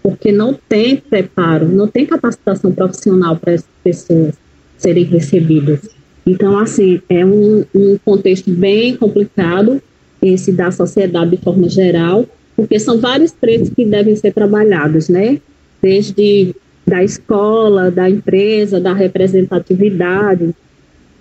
Porque 0.02 0.30
não 0.30 0.54
tem 0.68 0.96
preparo, 0.96 1.68
não 1.68 1.88
tem 1.88 2.06
capacitação 2.06 2.73
profissional 2.73 3.37
para 3.37 3.54
essas 3.54 3.68
pessoas 3.82 4.34
serem 4.78 5.04
recebidas. 5.04 5.80
Então, 6.26 6.58
assim, 6.58 7.00
é 7.08 7.25
um, 7.25 7.64
um 7.75 7.99
contexto 8.04 8.50
bem 8.50 8.96
complicado, 8.96 9.82
esse 10.23 10.52
da 10.52 10.70
sociedade 10.70 11.32
de 11.32 11.37
forma 11.38 11.68
geral, 11.68 12.26
porque 12.56 12.78
são 12.78 12.99
vários 12.99 13.32
trechos 13.32 13.70
que 13.70 13.84
devem 13.84 14.16
ser 14.16 14.32
trabalhados, 14.32 15.08
né? 15.08 15.38
Desde 15.82 16.54
da 16.87 17.02
escola, 17.02 17.90
da 17.90 18.08
empresa, 18.08 18.80
da 18.80 18.92
representatividade, 18.92 20.54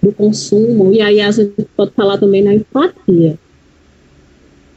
do 0.04 0.12
consumo, 0.12 0.92
e 0.94 1.02
aí 1.02 1.22
a 1.22 1.32
gente 1.32 1.66
pode 1.78 1.92
falar 1.92 2.18
também 2.18 2.44
na 2.44 2.54
empatia. 2.54 3.40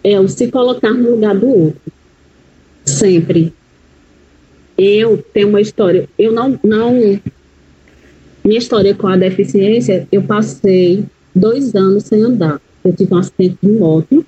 É 0.05 0.21
o 0.21 0.29
se 0.29 0.49
colocar 0.53 0.93
no 0.93 1.11
lugar 1.11 1.37
do 1.37 1.49
outro. 1.49 1.93
Sempre. 2.85 3.53
Eu 4.79 5.19
tenho 5.35 5.49
uma 5.49 5.61
história, 5.61 6.09
eu 6.17 6.33
não, 6.33 6.59
não. 6.63 7.21
Minha 8.45 8.59
história 8.59 8.95
com 8.95 9.09
a 9.09 9.17
deficiência, 9.17 10.07
eu 10.13 10.23
passei 10.23 11.05
dois 11.35 11.75
anos 11.75 12.05
sem 12.05 12.23
andar. 12.23 12.61
Eu 12.85 12.93
tive 12.93 13.13
um 13.13 13.19
acidente 13.19 13.57
de 13.61 13.73
moto, 13.73 14.25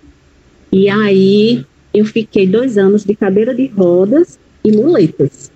e 0.73 0.89
aí 0.89 1.65
eu 1.95 2.05
fiquei 2.05 2.45
dois 2.45 2.77
anos 2.77 3.05
de 3.05 3.15
cadeira 3.15 3.55
de 3.55 3.69
rodas 3.69 4.37
e 4.65 4.73
muletas. 4.73 5.53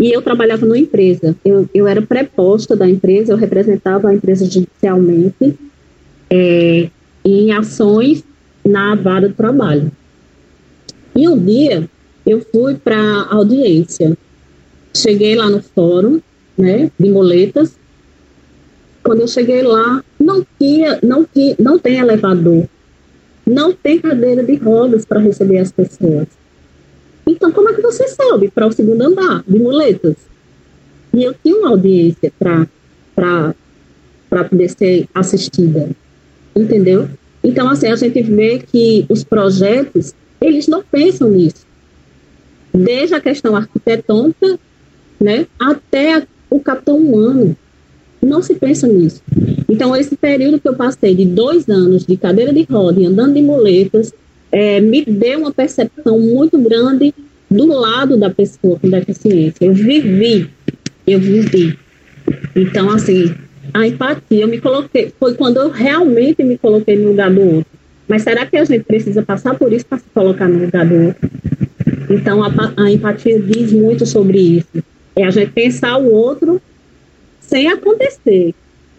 E 0.00 0.10
eu 0.10 0.22
trabalhava 0.22 0.64
numa 0.64 0.78
empresa. 0.78 1.36
Eu, 1.44 1.68
eu 1.74 1.86
era 1.86 2.00
preposta 2.00 2.74
da 2.74 2.88
empresa, 2.88 3.34
eu 3.34 3.36
representava 3.36 4.08
a 4.08 4.14
empresa 4.14 4.46
judicialmente 4.46 5.58
é, 6.30 6.88
em 7.22 7.52
ações 7.52 8.24
na 8.64 8.94
vara 8.94 9.28
do 9.28 9.34
trabalho. 9.34 9.92
E 11.14 11.28
um 11.28 11.38
dia 11.38 11.86
eu 12.24 12.40
fui 12.50 12.76
para 12.76 13.26
audiência. 13.30 14.16
Cheguei 14.96 15.34
lá 15.34 15.50
no 15.50 15.62
fórum, 15.62 16.18
né, 16.56 16.90
de 16.98 17.10
moletas. 17.10 17.76
Quando 19.02 19.20
eu 19.20 19.28
cheguei 19.28 19.62
lá, 19.62 20.02
não 20.18 20.44
tinha, 20.58 20.98
não 21.02 21.24
tinha, 21.24 21.56
não 21.58 21.78
tem 21.78 21.98
elevador, 21.98 22.66
não 23.46 23.72
tem 23.72 23.98
cadeira 23.98 24.42
de 24.42 24.54
rodas 24.56 25.04
para 25.04 25.20
receber 25.20 25.58
as 25.58 25.70
pessoas. 25.70 26.39
Então, 27.30 27.52
como 27.52 27.68
é 27.68 27.74
que 27.74 27.80
você 27.80 28.08
sobe 28.08 28.50
para 28.50 28.66
o 28.66 28.72
segundo 28.72 29.02
andar 29.02 29.44
de 29.46 29.58
muletas? 29.58 30.16
E 31.14 31.22
eu 31.22 31.34
tinha 31.42 31.56
uma 31.56 31.70
audiência 31.70 32.32
para 32.38 32.66
poder 34.48 34.68
ser 34.70 35.08
assistida, 35.14 35.90
entendeu? 36.54 37.08
Então, 37.42 37.68
assim, 37.68 37.86
a 37.86 37.96
gente 37.96 38.20
vê 38.22 38.58
que 38.58 39.06
os 39.08 39.24
projetos, 39.24 40.14
eles 40.40 40.66
não 40.66 40.82
pensam 40.82 41.30
nisso. 41.30 41.66
Desde 42.72 43.14
a 43.14 43.20
questão 43.20 43.56
arquitetônica, 43.56 44.58
né, 45.20 45.46
até 45.58 46.26
o 46.48 46.60
capitão 46.60 46.96
humano. 46.96 47.56
Não 48.22 48.42
se 48.42 48.54
pensa 48.54 48.86
nisso. 48.86 49.22
Então, 49.68 49.96
esse 49.96 50.16
período 50.16 50.60
que 50.60 50.68
eu 50.68 50.74
passei 50.74 51.14
de 51.14 51.24
dois 51.24 51.68
anos 51.68 52.04
de 52.04 52.16
cadeira 52.16 52.52
de 52.52 52.64
roda 52.64 53.00
e 53.00 53.06
andando 53.06 53.34
de 53.34 53.42
muletas, 53.42 54.12
é, 54.52 54.80
me 54.80 55.04
deu 55.04 55.40
uma 55.40 55.52
percepção 55.52 56.18
muito 56.18 56.58
grande 56.58 57.14
do 57.50 57.66
lado 57.66 58.16
da 58.16 58.30
pessoa 58.30 58.78
com 58.78 58.88
deficiência. 58.88 59.64
Eu 59.64 59.74
vivi, 59.74 60.48
eu 61.06 61.18
vivi. 61.18 61.78
Então, 62.54 62.90
assim, 62.90 63.34
a 63.72 63.86
empatia, 63.86 64.42
eu 64.42 64.48
me 64.48 64.60
coloquei, 64.60 65.12
foi 65.18 65.34
quando 65.34 65.58
eu 65.58 65.70
realmente 65.70 66.42
me 66.42 66.56
coloquei 66.56 66.96
no 66.96 67.08
lugar 67.08 67.30
do 67.30 67.40
outro. 67.40 67.70
Mas 68.08 68.22
será 68.22 68.44
que 68.44 68.56
a 68.56 68.64
gente 68.64 68.84
precisa 68.84 69.22
passar 69.22 69.56
por 69.56 69.72
isso 69.72 69.86
para 69.86 69.98
se 69.98 70.04
colocar 70.12 70.48
no 70.48 70.64
lugar 70.64 70.86
do 70.86 71.06
outro? 71.06 71.30
Então, 72.10 72.42
a, 72.42 72.50
a 72.76 72.90
empatia 72.90 73.40
diz 73.40 73.72
muito 73.72 74.04
sobre 74.04 74.38
isso. 74.38 74.84
É 75.14 75.24
a 75.24 75.30
gente 75.30 75.52
pensar 75.52 75.96
o 75.96 76.12
outro 76.12 76.60
sem 77.40 77.68
acontecer. 77.68 78.54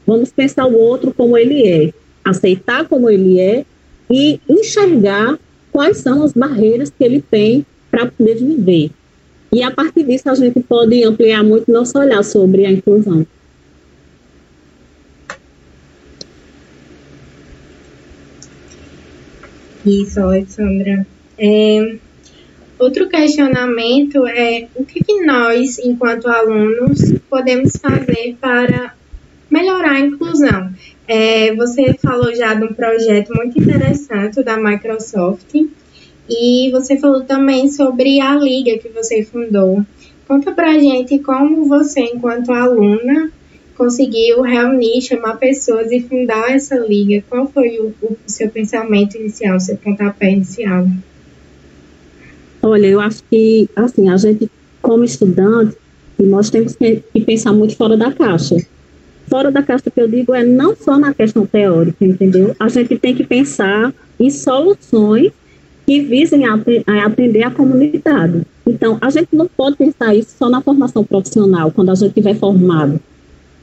Vamos 0.07 0.31
pensar 0.31 0.65
o 0.65 0.77
outro 0.77 1.13
como 1.13 1.37
ele 1.37 1.67
é, 1.67 1.93
aceitar 2.23 2.85
como 2.85 3.09
ele 3.09 3.39
é 3.39 3.65
e 4.12 4.39
enxergar 4.50 5.39
quais 5.71 5.97
são 5.97 6.24
as 6.24 6.34
barreiras 6.34 6.89
que 6.89 7.04
ele 7.04 7.21
tem 7.21 7.65
para 7.89 8.08
poder 8.08 8.36
viver. 8.36 8.91
E 9.54 9.63
a 9.63 9.71
partir 9.71 10.04
disso 10.04 10.30
a 10.30 10.36
gente 10.36 10.60
pode 10.62 11.04
ampliar 11.04 11.43
muito 11.43 11.71
nosso 11.71 11.97
olhar 11.97 12.24
sobre 12.24 12.65
a 12.65 12.71
inclusão. 12.71 13.26
Isso, 19.86 20.19
Alexandra. 20.19 21.08
É, 21.38 21.95
outro 22.78 23.10
questionamento 23.10 24.28
é 24.28 24.67
o 24.76 24.86
que, 24.86 25.04
que 25.04 25.26
nós, 25.26 25.80
enquanto 25.80 26.28
alunos, 26.28 27.13
podemos 27.30 27.74
fazer 27.78 28.38
para 28.39 28.93
melhorar 29.50 29.93
a 29.93 30.00
inclusão? 30.00 30.71
É, 31.13 31.54
você 31.54 31.93
falou 31.95 32.34
já 32.34 32.54
de 32.54 32.63
um 32.63 32.74
projeto 32.74 33.34
muito 33.36 33.60
interessante 33.60 34.41
da 34.41 34.56
Microsoft 34.56 35.54
e 36.30 36.71
você 36.71 36.95
falou 36.97 37.26
também 37.26 37.69
sobre 37.69 38.21
a 38.21 38.34
liga 38.34 38.78
que 38.78 38.88
você 38.88 39.21
fundou. 39.21 39.86
Conta 40.26 40.54
pra 40.54 40.80
gente 40.80 41.19
como 41.19 41.65
você, 41.65 42.00
enquanto 42.00 42.54
aluna, 42.54 43.30
conseguiu 43.76 44.41
reunir, 44.41 45.02
chamar 45.02 45.36
pessoas 45.36 45.91
e 45.91 46.00
fundar 46.00 46.50
essa 46.50 46.78
liga. 46.78 47.21
Qual 47.30 47.45
foi 47.45 47.78
o, 47.78 47.93
o 48.02 48.15
seu 48.26 48.50
pensamento 48.50 49.17
inicial, 49.17 49.60
seu 49.60 49.76
pontapé 49.76 50.32
inicial? 50.32 50.88
Olha, 52.63 52.88
eu 52.88 53.02
acho 53.02 53.21
que, 53.30 53.67
assim, 53.76 54.08
a 54.08 54.15
gente, 54.15 54.50
como 54.82 55.04
estudante, 55.04 55.76
nós 56.17 56.50
temos 56.50 56.74
que 56.74 57.04
pensar 57.26 57.52
muito 57.52 57.76
fora 57.76 57.97
da 57.97 58.13
caixa 58.13 58.56
fora 59.31 59.49
da 59.49 59.63
caixa 59.63 59.89
que 59.89 60.01
eu 60.01 60.09
digo 60.09 60.35
é 60.35 60.43
não 60.43 60.75
só 60.75 60.99
na 60.99 61.13
questão 61.13 61.45
teórica, 61.45 62.03
entendeu? 62.03 62.53
A 62.59 62.67
gente 62.67 62.99
tem 62.99 63.15
que 63.15 63.23
pensar 63.23 63.93
em 64.19 64.29
soluções 64.29 65.31
que 65.85 66.01
visem 66.01 66.43
atender 66.45 67.43
a 67.43 67.49
comunidade. 67.49 68.41
Então, 68.67 68.97
a 68.99 69.09
gente 69.09 69.29
não 69.31 69.47
pode 69.47 69.77
pensar 69.77 70.13
isso 70.13 70.35
só 70.37 70.49
na 70.49 70.59
formação 70.61 71.03
profissional, 71.05 71.71
quando 71.71 71.91
a 71.91 71.95
gente 71.95 72.09
estiver 72.09 72.35
formado. 72.35 72.99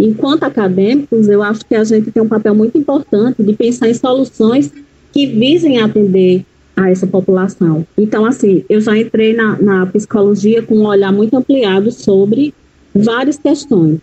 Enquanto 0.00 0.44
acadêmicos, 0.44 1.28
eu 1.28 1.42
acho 1.42 1.66
que 1.66 1.74
a 1.74 1.85
gente 1.85 2.11
tem 2.11 2.22
um 2.22 2.28
papel 2.28 2.54
muito 2.54 2.78
importante 2.78 3.42
de 3.42 3.52
pensar 3.52 3.90
em 3.90 3.94
soluções 3.94 4.72
que 5.12 5.26
visem 5.26 5.83
atender 5.83 6.46
a 6.74 6.90
essa 6.90 7.07
população. 7.07 7.87
Então, 7.96 8.24
assim, 8.24 8.64
eu 8.70 8.81
já 8.81 8.96
entrei 8.96 9.35
na, 9.35 9.61
na 9.61 9.87
psicologia 9.87 10.62
com 10.62 10.76
um 10.76 10.87
olhar 10.87 11.12
muito 11.12 11.37
ampliado 11.37 11.92
sobre 11.92 12.54
várias 12.94 13.37
questões 13.37 13.98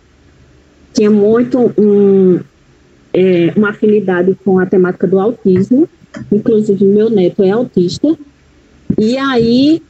tinha 0.96 1.10
muito 1.10 1.72
um, 1.76 2.40
é, 3.12 3.52
uma 3.54 3.70
afinidade 3.70 4.34
com 4.42 4.58
a 4.58 4.64
temática 4.64 5.06
do 5.06 5.20
autismo, 5.20 5.86
inclusive 6.32 6.82
meu 6.86 7.10
neto 7.10 7.44
é 7.44 7.50
autista, 7.50 8.16
e 8.98 9.16
aí 9.18 9.82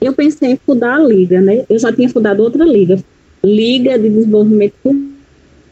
eu 0.00 0.12
pensei 0.12 0.52
em 0.52 0.56
fundar 0.56 0.96
a 0.96 1.02
liga, 1.02 1.40
né? 1.40 1.64
Eu 1.68 1.78
já 1.78 1.90
tinha 1.90 2.08
fundado 2.10 2.42
outra 2.42 2.64
liga, 2.64 3.02
Liga 3.42 3.98
de 3.98 4.10
Desenvolvimento 4.10 4.74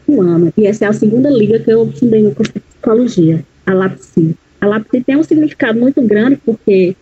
Humano, 0.07 0.51
e 0.57 0.65
essa 0.65 0.85
é 0.85 0.87
a 0.87 0.93
segunda 0.93 1.29
liga 1.29 1.59
que 1.59 1.71
eu 1.71 1.91
fundei 1.91 2.23
no 2.23 2.33
curso 2.33 2.51
de 2.53 2.59
psicologia, 2.59 3.45
a 3.67 3.73
LAPSI. 3.73 4.35
A 4.59 4.65
LAPSI 4.65 5.03
tem 5.03 5.15
um 5.15 5.23
significado 5.23 5.79
muito 5.79 6.01
grande 6.01 6.35
porque 6.43 6.95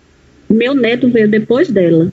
meu 0.49 0.75
neto 0.75 1.07
veio 1.07 1.29
depois 1.29 1.69
dela. 1.69 2.11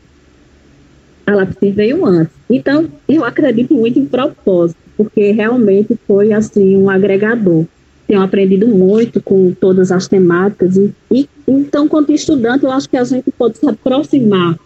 A 1.27 1.35
LAPSI 1.35 1.71
veio 1.73 2.07
antes. 2.07 2.35
Então, 2.49 2.89
eu 3.09 3.25
acredito 3.25 3.75
muito 3.75 3.99
em 3.99 4.07
propósito 4.07 4.84
porque 4.97 5.33
realmente 5.33 5.99
foi 6.07 6.33
assim 6.33 6.77
um 6.77 6.89
agregador. 6.89 7.65
Tenho 8.07 8.23
aprendido 8.23 8.69
muito 8.69 9.21
com 9.21 9.53
todas 9.53 9.91
as 9.91 10.07
temáticas 10.07 10.77
e, 10.77 10.93
e 11.11 11.29
então, 11.47 11.87
quanto 11.87 12.13
estudante, 12.13 12.65
eu 12.65 12.71
acho 12.71 12.89
que 12.89 12.97
a 12.97 13.05
gente 13.05 13.31
pode 13.31 13.59
se 13.59 13.69
aproximar. 13.69 14.59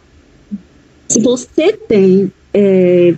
Se 1.08 1.20
você 1.20 1.72
tem 1.72 2.32
é, 2.54 3.14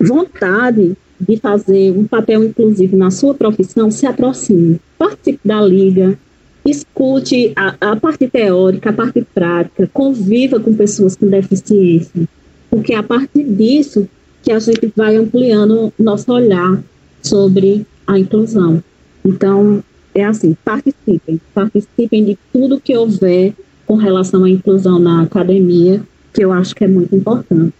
vontade 0.00 0.96
de 1.20 1.36
fazer 1.36 1.92
um 1.92 2.04
papel 2.04 2.44
inclusivo 2.44 2.96
na 2.96 3.10
sua 3.10 3.34
profissão, 3.34 3.90
se 3.90 4.06
aproxime, 4.06 4.80
participe 4.96 5.40
da 5.44 5.60
liga, 5.60 6.18
escute 6.64 7.52
a, 7.56 7.74
a, 7.80 7.96
parte 7.96 8.28
teórica, 8.28 8.90
a 8.90 8.92
parte 8.92 9.26
prática, 9.34 9.88
conviva 9.92 10.60
com 10.60 10.74
pessoas 10.74 11.16
com 11.16 11.26
deficiência, 11.26 12.28
porque 12.70 12.94
a 12.94 13.02
partir 13.02 13.44
disso 13.44 14.08
que 14.42 14.52
a 14.52 14.58
gente 14.58 14.92
vai 14.96 15.16
ampliando 15.16 15.92
nosso 15.98 16.32
olhar 16.32 16.82
sobre 17.22 17.86
a 18.06 18.18
inclusão. 18.18 18.82
Então, 19.24 19.82
é 20.14 20.24
assim, 20.24 20.56
participem, 20.64 21.40
participem 21.54 22.24
de 22.24 22.38
tudo 22.52 22.80
que 22.80 22.96
houver 22.96 23.54
com 23.86 23.96
relação 23.96 24.44
à 24.44 24.50
inclusão 24.50 24.98
na 24.98 25.22
academia, 25.22 26.02
que 26.32 26.44
eu 26.44 26.52
acho 26.52 26.74
que 26.74 26.84
é 26.84 26.88
muito 26.88 27.14
importante. 27.14 27.72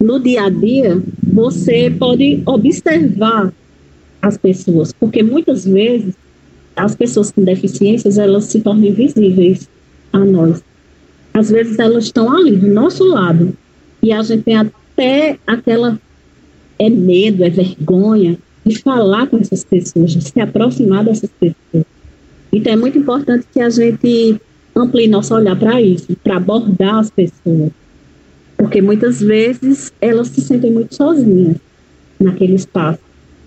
No 0.00 0.20
dia 0.20 0.44
a 0.44 0.50
dia, 0.50 1.00
você 1.22 1.90
pode 1.90 2.42
observar 2.44 3.52
as 4.20 4.36
pessoas, 4.36 4.92
porque 4.92 5.22
muitas 5.22 5.64
vezes 5.64 6.14
as 6.74 6.94
pessoas 6.94 7.32
com 7.32 7.42
deficiências 7.42 8.18
elas 8.18 8.44
se 8.44 8.60
tornem 8.60 8.92
visíveis 8.92 9.68
a 10.12 10.18
nós. 10.18 10.62
Às 11.32 11.50
vezes 11.50 11.78
elas 11.78 12.04
estão 12.04 12.34
ali 12.34 12.56
do 12.56 12.68
nosso 12.68 13.04
lado 13.04 13.56
e 14.02 14.12
a 14.12 14.22
gente 14.22 14.42
tem 14.42 14.56
até 14.56 15.38
aquela 15.46 15.98
é 16.78 16.88
medo, 16.90 17.44
é 17.44 17.50
vergonha 17.50 18.38
de 18.64 18.78
falar 18.78 19.26
com 19.28 19.38
essas 19.38 19.64
pessoas, 19.64 20.12
de 20.12 20.22
se 20.22 20.40
aproximar 20.40 21.04
dessas 21.04 21.30
pessoas. 21.30 21.86
Então 22.52 22.72
é 22.72 22.76
muito 22.76 22.98
importante 22.98 23.46
que 23.52 23.60
a 23.60 23.70
gente 23.70 24.40
amplie 24.74 25.08
nosso 25.08 25.34
olhar 25.34 25.56
para 25.56 25.80
isso, 25.80 26.16
para 26.22 26.36
abordar 26.36 26.96
as 26.96 27.10
pessoas. 27.10 27.70
Porque 28.56 28.80
muitas 28.82 29.20
vezes 29.20 29.92
elas 30.00 30.28
se 30.28 30.40
sentem 30.40 30.72
muito 30.72 30.94
sozinhas 30.94 31.56
naquele 32.18 32.54
espaço. 32.54 33.00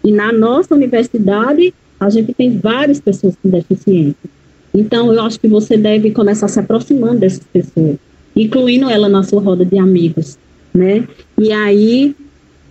E 0.03 0.11
na 0.11 0.31
nossa 0.31 0.73
universidade, 0.73 1.73
a 1.99 2.09
gente 2.09 2.33
tem 2.33 2.57
várias 2.57 2.99
pessoas 2.99 3.35
com 3.41 3.49
deficiência. 3.49 4.29
Então, 4.73 5.11
eu 5.11 5.21
acho 5.23 5.39
que 5.39 5.47
você 5.47 5.75
deve 5.77 6.11
começar 6.11 6.47
se 6.47 6.59
aproximando 6.59 7.19
dessas 7.19 7.43
pessoas, 7.51 7.97
incluindo 8.35 8.89
ela 8.89 9.09
na 9.09 9.23
sua 9.23 9.41
roda 9.41 9.65
de 9.65 9.77
amigos, 9.77 10.37
né? 10.73 11.07
E 11.37 11.51
aí, 11.51 12.15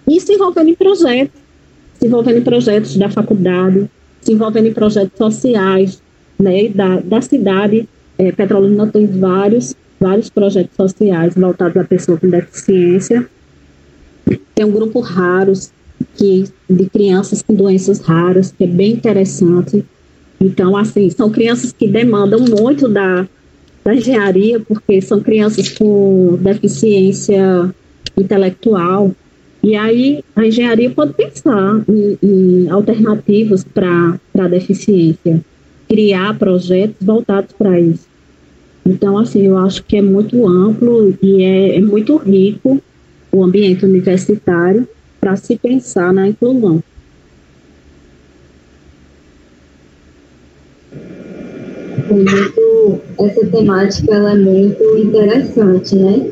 e 0.08 0.20
se 0.20 0.32
envolvendo 0.32 0.70
em 0.70 0.74
projetos, 0.74 1.40
se 1.98 2.06
envolvendo 2.06 2.38
em 2.38 2.42
projetos 2.42 2.96
da 2.96 3.10
faculdade, 3.10 3.90
se 4.22 4.32
envolvendo 4.32 4.68
em 4.68 4.72
projetos 4.72 5.16
sociais, 5.16 6.02
né? 6.38 6.68
Da, 6.68 7.00
da 7.00 7.20
cidade, 7.20 7.88
é, 8.16 8.32
Petrolina 8.32 8.86
tem 8.86 9.06
vários, 9.06 9.74
vários 10.00 10.30
projetos 10.30 10.76
sociais 10.76 11.34
voltados 11.34 11.76
à 11.76 11.84
pessoa 11.84 12.18
com 12.18 12.28
deficiência. 12.28 13.28
Tem 14.54 14.64
um 14.64 14.70
grupo 14.70 15.00
Raros, 15.00 15.70
que, 16.16 16.44
de 16.68 16.88
crianças 16.88 17.42
com 17.42 17.54
doenças 17.54 18.00
raras, 18.00 18.52
que 18.56 18.64
é 18.64 18.66
bem 18.66 18.92
interessante. 18.92 19.84
Então, 20.40 20.76
assim, 20.76 21.10
são 21.10 21.30
crianças 21.30 21.72
que 21.72 21.88
demandam 21.88 22.40
muito 22.40 22.88
da, 22.88 23.26
da 23.84 23.94
engenharia, 23.94 24.60
porque 24.60 25.00
são 25.00 25.20
crianças 25.20 25.70
com 25.70 26.38
deficiência 26.40 27.74
intelectual. 28.16 29.12
E 29.62 29.74
aí, 29.74 30.22
a 30.36 30.46
engenharia 30.46 30.90
pode 30.90 31.14
pensar 31.14 31.82
em, 31.88 32.18
em 32.22 32.70
alternativas 32.70 33.64
para 33.64 34.18
a 34.38 34.48
deficiência, 34.48 35.40
criar 35.88 36.38
projetos 36.38 37.04
voltados 37.04 37.52
para 37.52 37.78
isso. 37.80 38.06
Então, 38.86 39.18
assim, 39.18 39.46
eu 39.46 39.58
acho 39.58 39.82
que 39.84 39.96
é 39.96 40.02
muito 40.02 40.46
amplo 40.46 41.14
e 41.22 41.42
é, 41.42 41.76
é 41.76 41.80
muito 41.80 42.16
rico 42.16 42.80
o 43.32 43.44
ambiente 43.44 43.84
universitário 43.84 44.88
para 45.20 45.36
se 45.36 45.56
pensar 45.56 46.12
na 46.12 46.28
inclusão. 46.28 46.82
Muito, 52.08 53.00
essa 53.20 53.46
temática 53.46 54.14
ela 54.14 54.32
é 54.32 54.36
muito 54.36 54.82
interessante, 54.96 55.94
né? 55.94 56.30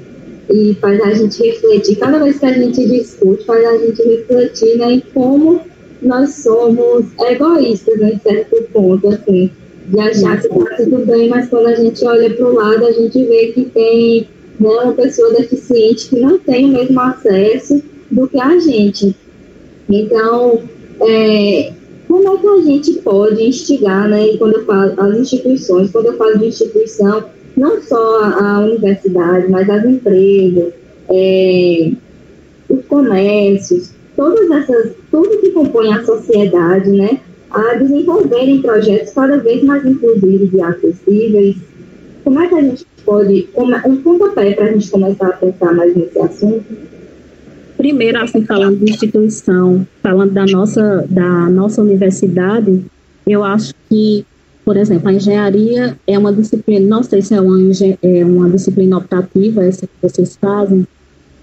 E 0.48 0.74
faz 0.80 1.00
a 1.00 1.12
gente 1.12 1.42
refletir, 1.42 1.96
cada 1.96 2.18
vez 2.18 2.38
que 2.38 2.46
a 2.46 2.52
gente 2.52 2.86
discute, 2.86 3.44
faz 3.44 3.64
a 3.64 3.78
gente 3.78 4.02
refletir 4.02 4.78
né, 4.78 4.92
em 4.92 5.00
como 5.12 5.60
nós 6.00 6.34
somos 6.36 7.06
egoístas 7.28 7.98
né, 7.98 8.12
em 8.12 8.18
certo 8.20 8.62
ponto, 8.72 9.08
assim, 9.08 9.50
de 9.88 10.00
achar 10.00 10.40
que 10.40 10.46
está 10.46 10.76
tudo 10.76 11.06
bem, 11.06 11.28
mas 11.28 11.48
quando 11.48 11.66
a 11.66 11.74
gente 11.74 12.04
olha 12.04 12.32
para 12.32 12.46
o 12.46 12.54
lado, 12.54 12.86
a 12.86 12.92
gente 12.92 13.24
vê 13.24 13.46
que 13.48 13.64
tem 13.66 14.28
né, 14.60 14.68
uma 14.68 14.92
pessoa 14.92 15.32
deficiente 15.32 16.08
que 16.08 16.20
não 16.20 16.38
tem 16.38 16.66
o 16.66 16.68
mesmo 16.68 17.00
acesso 17.00 17.82
do 18.10 18.28
que 18.28 18.40
a 18.40 18.58
gente. 18.58 19.14
Então, 19.88 20.62
é, 21.00 21.72
como 22.08 22.34
é 22.34 22.40
que 22.40 22.48
a 22.48 22.60
gente 22.62 22.92
pode 22.94 23.42
instigar, 23.42 24.08
né? 24.08 24.36
Quando 24.38 24.54
eu 24.54 24.64
falo 24.64 24.94
as 24.96 25.18
instituições, 25.18 25.90
quando 25.90 26.06
eu 26.06 26.16
falo 26.16 26.38
de 26.38 26.46
instituição, 26.46 27.24
não 27.56 27.80
só 27.82 28.24
a, 28.24 28.60
universidade, 28.60 29.50
mas 29.50 29.68
as 29.68 29.84
empresas, 29.84 30.74
é, 31.08 31.92
os 32.68 32.84
comércios, 32.86 33.92
todas 34.14 34.50
essas, 34.50 34.92
tudo 35.10 35.38
que 35.38 35.50
compõe 35.50 35.92
a 35.92 36.04
sociedade, 36.04 36.90
né? 36.90 37.20
A 37.50 37.74
desenvolverem 37.74 38.60
projetos 38.60 39.12
cada 39.12 39.38
vez 39.38 39.62
mais 39.62 39.84
inclusivos 39.84 40.52
e 40.52 40.60
acessíveis. 40.60 41.56
Como 42.24 42.40
é 42.40 42.48
que 42.48 42.54
a 42.54 42.62
gente 42.62 42.86
pode, 43.04 43.48
um 43.86 43.96
pontapé 44.02 44.52
para 44.52 44.66
a 44.66 44.72
gente 44.72 44.90
começar 44.90 45.28
a 45.28 45.32
pensar 45.32 45.72
mais 45.72 45.96
nesse 45.96 46.18
assunto? 46.18 46.64
primeiro, 47.76 48.18
assim, 48.18 48.44
falando 48.44 48.78
de 48.78 48.90
instituição, 48.90 49.86
falando 50.02 50.32
da 50.32 50.44
nossa, 50.46 51.06
da 51.08 51.48
nossa 51.48 51.82
universidade, 51.82 52.84
eu 53.26 53.44
acho 53.44 53.72
que, 53.88 54.24
por 54.66 54.76
exemplo, 54.76 55.08
a 55.08 55.12
engenharia 55.12 55.96
é 56.08 56.18
uma 56.18 56.32
disciplina, 56.32 56.84
não 56.84 57.00
sei 57.00 57.22
se 57.22 57.32
é 57.32 57.40
uma, 57.40 57.56
é 58.02 58.24
uma 58.24 58.50
disciplina 58.50 58.98
optativa, 58.98 59.64
essa 59.64 59.86
que 59.86 59.92
vocês 60.02 60.36
fazem, 60.36 60.84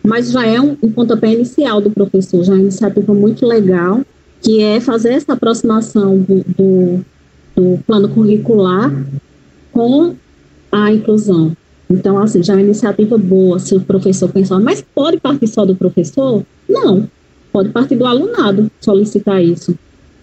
mas 0.05 0.29
já 0.29 0.45
é 0.45 0.59
um, 0.59 0.75
um 0.83 0.91
pontapé 0.91 1.31
inicial 1.31 1.79
do 1.79 1.89
professor, 1.89 2.43
já 2.43 2.51
é 2.51 2.57
uma 2.57 2.63
iniciativa 2.63 3.13
muito 3.13 3.45
legal, 3.45 4.01
que 4.41 4.62
é 4.62 4.81
fazer 4.81 5.13
essa 5.13 5.31
aproximação 5.31 6.17
do, 6.17 6.43
do, 6.49 7.05
do 7.55 7.79
plano 7.88 8.09
curricular 8.09 8.91
com 9.71 10.15
a 10.69 10.91
inclusão. 10.91 11.55
Então, 11.89 12.17
assim, 12.17 12.43
já 12.43 12.51
é 12.51 12.57
uma 12.57 12.63
iniciativa 12.63 13.17
boa 13.17 13.57
se 13.57 13.73
o 13.73 13.79
professor 13.79 14.29
pensar, 14.29 14.59
mas 14.59 14.83
pode 14.93 15.17
partir 15.17 15.47
só 15.47 15.63
do 15.63 15.77
professor? 15.77 16.43
Não, 16.67 17.07
pode 17.53 17.69
partir 17.69 17.95
do 17.95 18.05
alunado 18.05 18.69
solicitar 18.81 19.41
isso. 19.41 19.73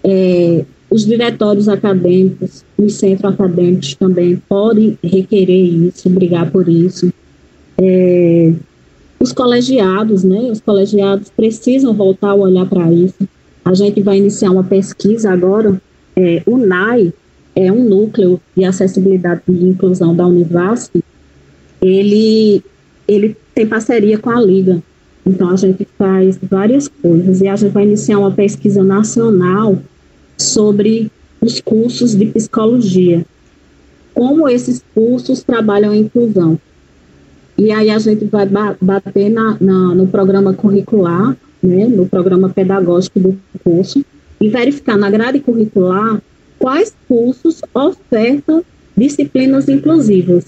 É, 0.04 0.66
os 0.90 1.06
diretórios 1.06 1.68
acadêmicos, 1.68 2.64
os 2.76 2.94
centros 2.94 3.32
acadêmicos 3.32 3.94
também 3.94 4.36
podem 4.48 4.98
requerer 5.02 5.64
isso, 5.64 6.10
brigar 6.10 6.50
por 6.50 6.68
isso. 6.68 7.12
É, 7.78 8.52
os 9.20 9.32
colegiados, 9.32 10.24
né? 10.24 10.50
Os 10.50 10.60
colegiados 10.60 11.30
precisam 11.30 11.94
voltar 11.94 12.30
a 12.30 12.34
olhar 12.34 12.66
para 12.66 12.92
isso. 12.92 13.28
A 13.64 13.72
gente 13.74 14.02
vai 14.02 14.18
iniciar 14.18 14.50
uma 14.50 14.64
pesquisa 14.64 15.30
agora. 15.30 15.80
É, 16.16 16.42
o 16.44 16.56
NAI 16.56 17.12
é 17.54 17.70
um 17.70 17.88
núcleo 17.88 18.40
de 18.56 18.64
acessibilidade 18.64 19.42
e 19.48 19.64
inclusão 19.64 20.14
da 20.14 20.26
Univasf, 20.26 20.90
ele, 21.80 22.62
ele 23.06 23.36
tem 23.54 23.66
parceria 23.66 24.18
com 24.18 24.30
a 24.30 24.40
Liga. 24.40 24.82
Então, 25.26 25.50
a 25.50 25.56
gente 25.56 25.86
faz 25.98 26.38
várias 26.42 26.88
coisas 26.88 27.40
e 27.40 27.48
a 27.48 27.56
gente 27.56 27.72
vai 27.72 27.84
iniciar 27.84 28.18
uma 28.18 28.30
pesquisa 28.30 28.82
nacional 28.82 29.78
sobre 30.42 31.10
os 31.40 31.60
cursos 31.60 32.14
de 32.14 32.26
psicologia. 32.26 33.24
Como 34.14 34.48
esses 34.48 34.82
cursos 34.94 35.42
trabalham 35.42 35.92
a 35.92 35.96
inclusão. 35.96 36.58
E 37.56 37.70
aí 37.70 37.90
a 37.90 37.98
gente 37.98 38.24
vai 38.24 38.46
bater 38.80 39.30
na, 39.30 39.56
na, 39.60 39.94
no 39.94 40.06
programa 40.06 40.54
curricular, 40.54 41.36
né, 41.62 41.86
no 41.86 42.06
programa 42.06 42.48
pedagógico 42.48 43.20
do 43.20 43.38
curso, 43.62 44.04
e 44.40 44.48
verificar 44.48 44.96
na 44.96 45.10
grade 45.10 45.40
curricular 45.40 46.20
quais 46.58 46.94
cursos 47.06 47.60
ofertam 47.74 48.64
disciplinas 48.96 49.68
inclusivas. 49.68 50.46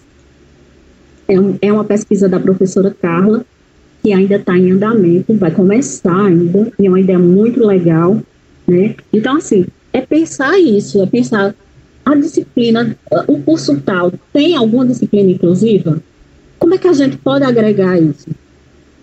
É, 1.28 1.38
um, 1.38 1.56
é 1.60 1.72
uma 1.72 1.84
pesquisa 1.84 2.28
da 2.28 2.40
professora 2.40 2.94
Carla, 3.00 3.44
que 4.02 4.12
ainda 4.12 4.36
está 4.36 4.56
em 4.56 4.72
andamento, 4.72 5.34
vai 5.34 5.50
começar 5.50 6.26
ainda, 6.26 6.72
e 6.78 6.86
é 6.86 6.88
uma 6.88 7.00
ideia 7.00 7.18
muito 7.18 7.64
legal, 7.64 8.20
né? 8.66 8.96
Então, 9.12 9.36
assim, 9.36 9.66
é 9.92 10.00
pensar 10.00 10.58
isso, 10.58 11.02
é 11.02 11.06
pensar 11.06 11.54
a 12.04 12.14
disciplina, 12.14 12.96
o 13.28 13.38
curso 13.38 13.80
tal, 13.80 14.12
tem 14.32 14.56
alguma 14.56 14.86
disciplina 14.86 15.30
inclusiva? 15.30 16.02
Como 16.58 16.74
é 16.74 16.78
que 16.78 16.88
a 16.88 16.92
gente 16.92 17.16
pode 17.16 17.44
agregar 17.44 18.00
isso? 18.00 18.28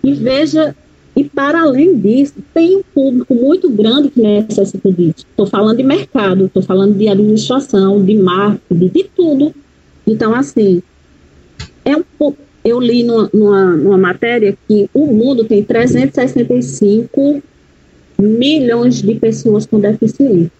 E 0.02 0.12
veja, 0.14 0.74
e 1.16 1.24
para 1.24 1.62
além 1.62 1.98
disso, 1.98 2.34
tem 2.54 2.76
um 2.76 2.82
público 2.82 3.34
muito 3.34 3.68
grande 3.68 4.08
que 4.08 4.20
necessita 4.20 4.90
disso. 4.92 5.26
Estou 5.30 5.46
falando 5.46 5.76
de 5.76 5.82
mercado, 5.82 6.46
estou 6.46 6.62
falando 6.62 6.96
de 6.96 7.08
administração, 7.08 8.02
de 8.04 8.14
marketing, 8.14 8.88
de 8.88 9.04
tudo. 9.14 9.54
Então, 10.06 10.34
assim, 10.34 10.82
é 11.84 11.96
um 11.96 12.04
pouco. 12.18 12.38
Eu 12.64 12.78
li 12.78 13.02
numa, 13.02 13.30
numa, 13.32 13.76
numa 13.76 13.98
matéria 13.98 14.56
que 14.68 14.88
o 14.92 15.06
mundo 15.06 15.44
tem 15.44 15.64
365 15.64 17.42
milhões 18.18 19.00
de 19.00 19.14
pessoas 19.14 19.64
com 19.64 19.80
deficiência. 19.80 20.59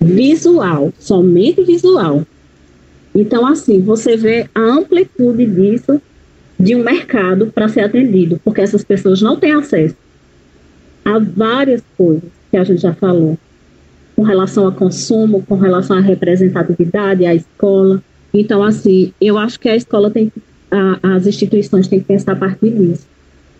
Visual, 0.00 0.92
somente 0.98 1.62
visual. 1.62 2.26
Então, 3.14 3.46
assim, 3.46 3.80
você 3.80 4.16
vê 4.16 4.48
a 4.54 4.60
amplitude 4.60 5.46
disso 5.46 6.00
de 6.58 6.74
um 6.74 6.82
mercado 6.82 7.46
para 7.54 7.68
ser 7.68 7.80
atendido, 7.80 8.40
porque 8.44 8.60
essas 8.60 8.84
pessoas 8.84 9.20
não 9.22 9.36
têm 9.36 9.52
acesso 9.52 9.96
a 11.04 11.18
várias 11.18 11.82
coisas 11.96 12.30
que 12.50 12.56
a 12.56 12.64
gente 12.64 12.80
já 12.80 12.92
falou, 12.92 13.38
com 14.14 14.22
relação 14.22 14.66
a 14.66 14.72
consumo, 14.72 15.42
com 15.46 15.56
relação 15.56 15.96
à 15.96 16.00
representatividade, 16.00 17.26
à 17.26 17.34
escola, 17.34 18.02
então, 18.38 18.62
assim, 18.62 19.14
eu 19.18 19.38
acho 19.38 19.58
que 19.58 19.66
a 19.66 19.74
escola 19.74 20.10
tem, 20.10 20.30
a, 20.70 21.14
as 21.14 21.26
instituições 21.26 21.88
têm 21.88 22.00
que 22.00 22.06
pensar 22.06 22.32
a 22.32 22.36
partir 22.36 22.70
disso. 22.70 23.06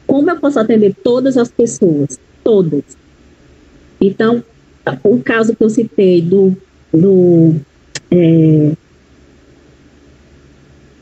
Como 0.07 0.31
eu 0.31 0.37
posso 0.37 0.61
atender 0.61 0.95
todas 1.03 1.39
as 1.39 1.51
pessoas? 1.51 2.21
Todas. 2.45 2.85
Então, 3.99 4.45
o 5.03 5.19
caso 5.21 5.55
que 5.55 5.63
eu 5.63 5.71
citei 5.71 6.21
do 6.21 6.57
do 6.93 7.55
é, 8.11 8.73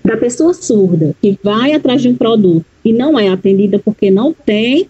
da 0.04 0.16
pessoa 0.16 0.52
surda 0.52 1.14
que 1.20 1.38
vai 1.42 1.72
atrás 1.72 2.02
de 2.02 2.08
um 2.08 2.16
produto 2.16 2.64
e 2.84 2.92
não 2.92 3.18
é 3.18 3.28
atendida 3.28 3.78
porque 3.78 4.10
não 4.10 4.32
tem 4.32 4.88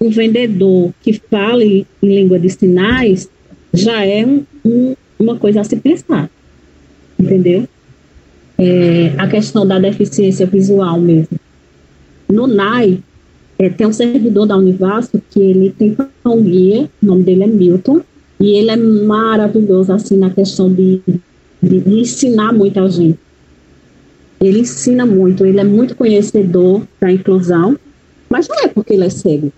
um 0.00 0.10
vendedor 0.10 0.92
que 1.02 1.12
fale 1.12 1.86
em 2.02 2.14
língua 2.14 2.38
de 2.38 2.48
sinais, 2.50 3.28
já 3.74 4.04
é 4.04 4.24
um, 4.24 4.44
um, 4.64 4.94
uma 5.18 5.36
coisa 5.36 5.60
a 5.60 5.64
se 5.64 5.76
pensar. 5.76 6.30
Entendeu? 7.18 7.68
É, 8.56 9.12
a 9.18 9.26
questão 9.26 9.66
da 9.66 9.78
deficiência 9.78 10.46
visual 10.46 11.00
mesmo. 11.00 11.38
No 12.28 12.46
NAI, 12.46 13.00
é, 13.58 13.68
tem 13.68 13.86
um 13.86 13.92
servidor 13.92 14.46
da 14.46 14.56
Univaso 14.56 15.10
que 15.30 15.40
ele 15.40 15.74
tem 15.76 15.96
um 16.24 16.42
guia, 16.42 16.88
o 17.02 17.06
nome 17.06 17.24
dele 17.24 17.44
é 17.44 17.46
Milton, 17.46 18.00
e 18.40 18.56
ele 18.56 18.70
é 18.70 18.76
maravilhoso 18.76 19.92
assim 19.92 20.16
na 20.16 20.30
questão 20.30 20.72
de, 20.72 21.00
de, 21.62 21.80
de 21.80 22.00
ensinar 22.00 22.52
muita 22.52 22.88
gente. 22.88 23.18
Ele 24.40 24.60
ensina 24.60 25.04
muito, 25.04 25.44
ele 25.44 25.58
é 25.58 25.64
muito 25.64 25.96
conhecedor 25.96 26.82
da 27.00 27.10
inclusão, 27.10 27.76
mas 28.30 28.46
não 28.46 28.60
é 28.60 28.68
porque 28.68 28.92
ele 28.92 29.04
é 29.04 29.10
cego, 29.10 29.52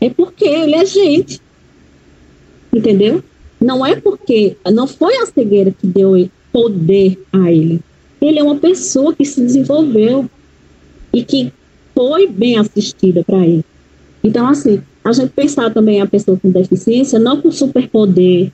é 0.00 0.08
porque 0.08 0.44
ele 0.44 0.76
é 0.76 0.84
gente. 0.84 1.40
Entendeu? 2.72 3.22
Não 3.60 3.84
é 3.84 3.96
porque 3.96 4.56
não 4.72 4.86
foi 4.86 5.16
a 5.16 5.26
cegueira 5.26 5.72
que 5.72 5.86
deu 5.86 6.28
poder 6.52 7.20
a 7.32 7.50
ele. 7.50 7.80
Ele 8.20 8.38
é 8.38 8.42
uma 8.42 8.56
pessoa 8.56 9.14
que 9.14 9.24
se 9.24 9.40
desenvolveu 9.40 10.30
e 11.12 11.24
que 11.24 11.52
foi 11.94 12.28
bem 12.28 12.56
assistida 12.58 13.24
para 13.24 13.44
ele. 13.44 13.64
Então, 14.22 14.46
assim, 14.46 14.82
a 15.04 15.12
gente 15.12 15.30
pensar 15.30 15.72
também 15.72 16.00
a 16.00 16.06
pessoa 16.06 16.38
com 16.38 16.50
deficiência 16.50 17.18
não 17.18 17.40
com 17.40 17.50
superpoder, 17.50 18.52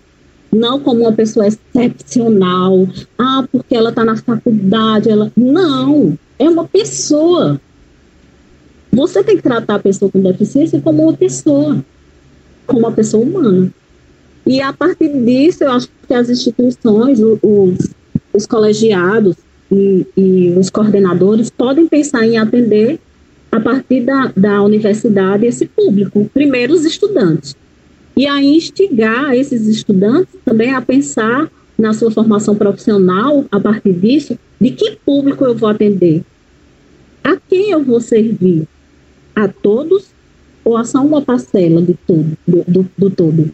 não 0.53 0.79
como 0.81 1.01
uma 1.01 1.13
pessoa 1.13 1.47
excepcional, 1.47 2.87
ah, 3.19 3.45
porque 3.51 3.75
ela 3.75 3.91
está 3.91 4.05
na 4.05 4.17
faculdade, 4.17 5.11
ela. 5.11 5.31
Não, 5.37 6.17
é 6.39 6.49
uma 6.49 6.67
pessoa. 6.67 7.61
Você 8.93 9.23
tem 9.23 9.37
que 9.37 9.43
tratar 9.43 9.75
a 9.75 9.81
pessoa 9.81 10.11
com 10.11 10.21
deficiência 10.21 10.81
como 10.81 11.03
uma 11.03 11.13
pessoa, 11.13 11.85
como 12.67 12.81
uma 12.81 12.93
pessoa 12.93 13.23
humana. 13.23 13.71
E 14.47 14.61
a 14.61 14.73
partir 14.73 15.09
disso, 15.25 15.65
eu 15.65 15.73
acho 15.73 15.89
que 16.07 16.15
as 16.15 16.31
instituições, 16.31 17.19
os, 17.21 17.91
os 18.33 18.47
colegiados 18.47 19.37
e, 19.71 20.07
e 20.17 20.55
os 20.57 20.71
coordenadores 20.71 21.51
podem 21.51 21.89
pensar 21.89 22.25
em 22.25 22.39
atender 22.39 23.01
a 23.57 23.61
partir 23.61 24.03
da, 24.03 24.33
da 24.37 24.63
universidade 24.63 25.47
esse 25.47 25.67
público. 25.67 26.31
Primeiro, 26.33 26.75
os 26.75 26.85
estudantes. 26.85 27.57
E 28.15 28.27
a 28.27 28.43
instigar 28.43 29.35
esses 29.35 29.67
estudantes 29.67 30.35
também 30.45 30.75
a 30.75 30.83
pensar 30.83 31.51
na 31.79 31.95
sua 31.95 32.11
formação 32.11 32.55
profissional, 32.55 33.45
a 33.51 33.59
partir 33.59 33.93
disso, 33.93 34.39
de 34.61 34.71
que 34.71 34.99
público 35.05 35.45
eu 35.45 35.55
vou 35.55 35.69
atender? 35.69 36.23
A 37.25 37.37
quem 37.37 37.71
eu 37.71 37.83
vou 37.83 38.01
servir? 38.01 38.67
A 39.35 39.49
todos 39.49 40.07
ou 40.65 40.77
a 40.77 40.85
só 40.85 41.01
uma 41.01 41.23
parcela 41.23 41.81
de 41.81 41.95
tudo, 42.07 42.37
do, 42.47 42.65
do, 42.67 42.91
do 42.97 43.11
todo? 43.11 43.51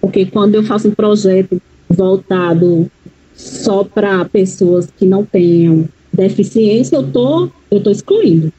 Porque 0.00 0.26
quando 0.26 0.56
eu 0.56 0.64
faço 0.64 0.88
um 0.88 0.94
projeto 0.94 1.60
voltado 1.88 2.90
só 3.34 3.84
para 3.84 4.24
pessoas 4.24 4.88
que 4.96 5.06
não 5.06 5.24
tenham 5.24 5.88
deficiência, 6.12 6.96
eu 6.96 7.04
tô, 7.04 7.48
eu 7.70 7.80
tô 7.80 7.90
excluindo. 7.90 8.52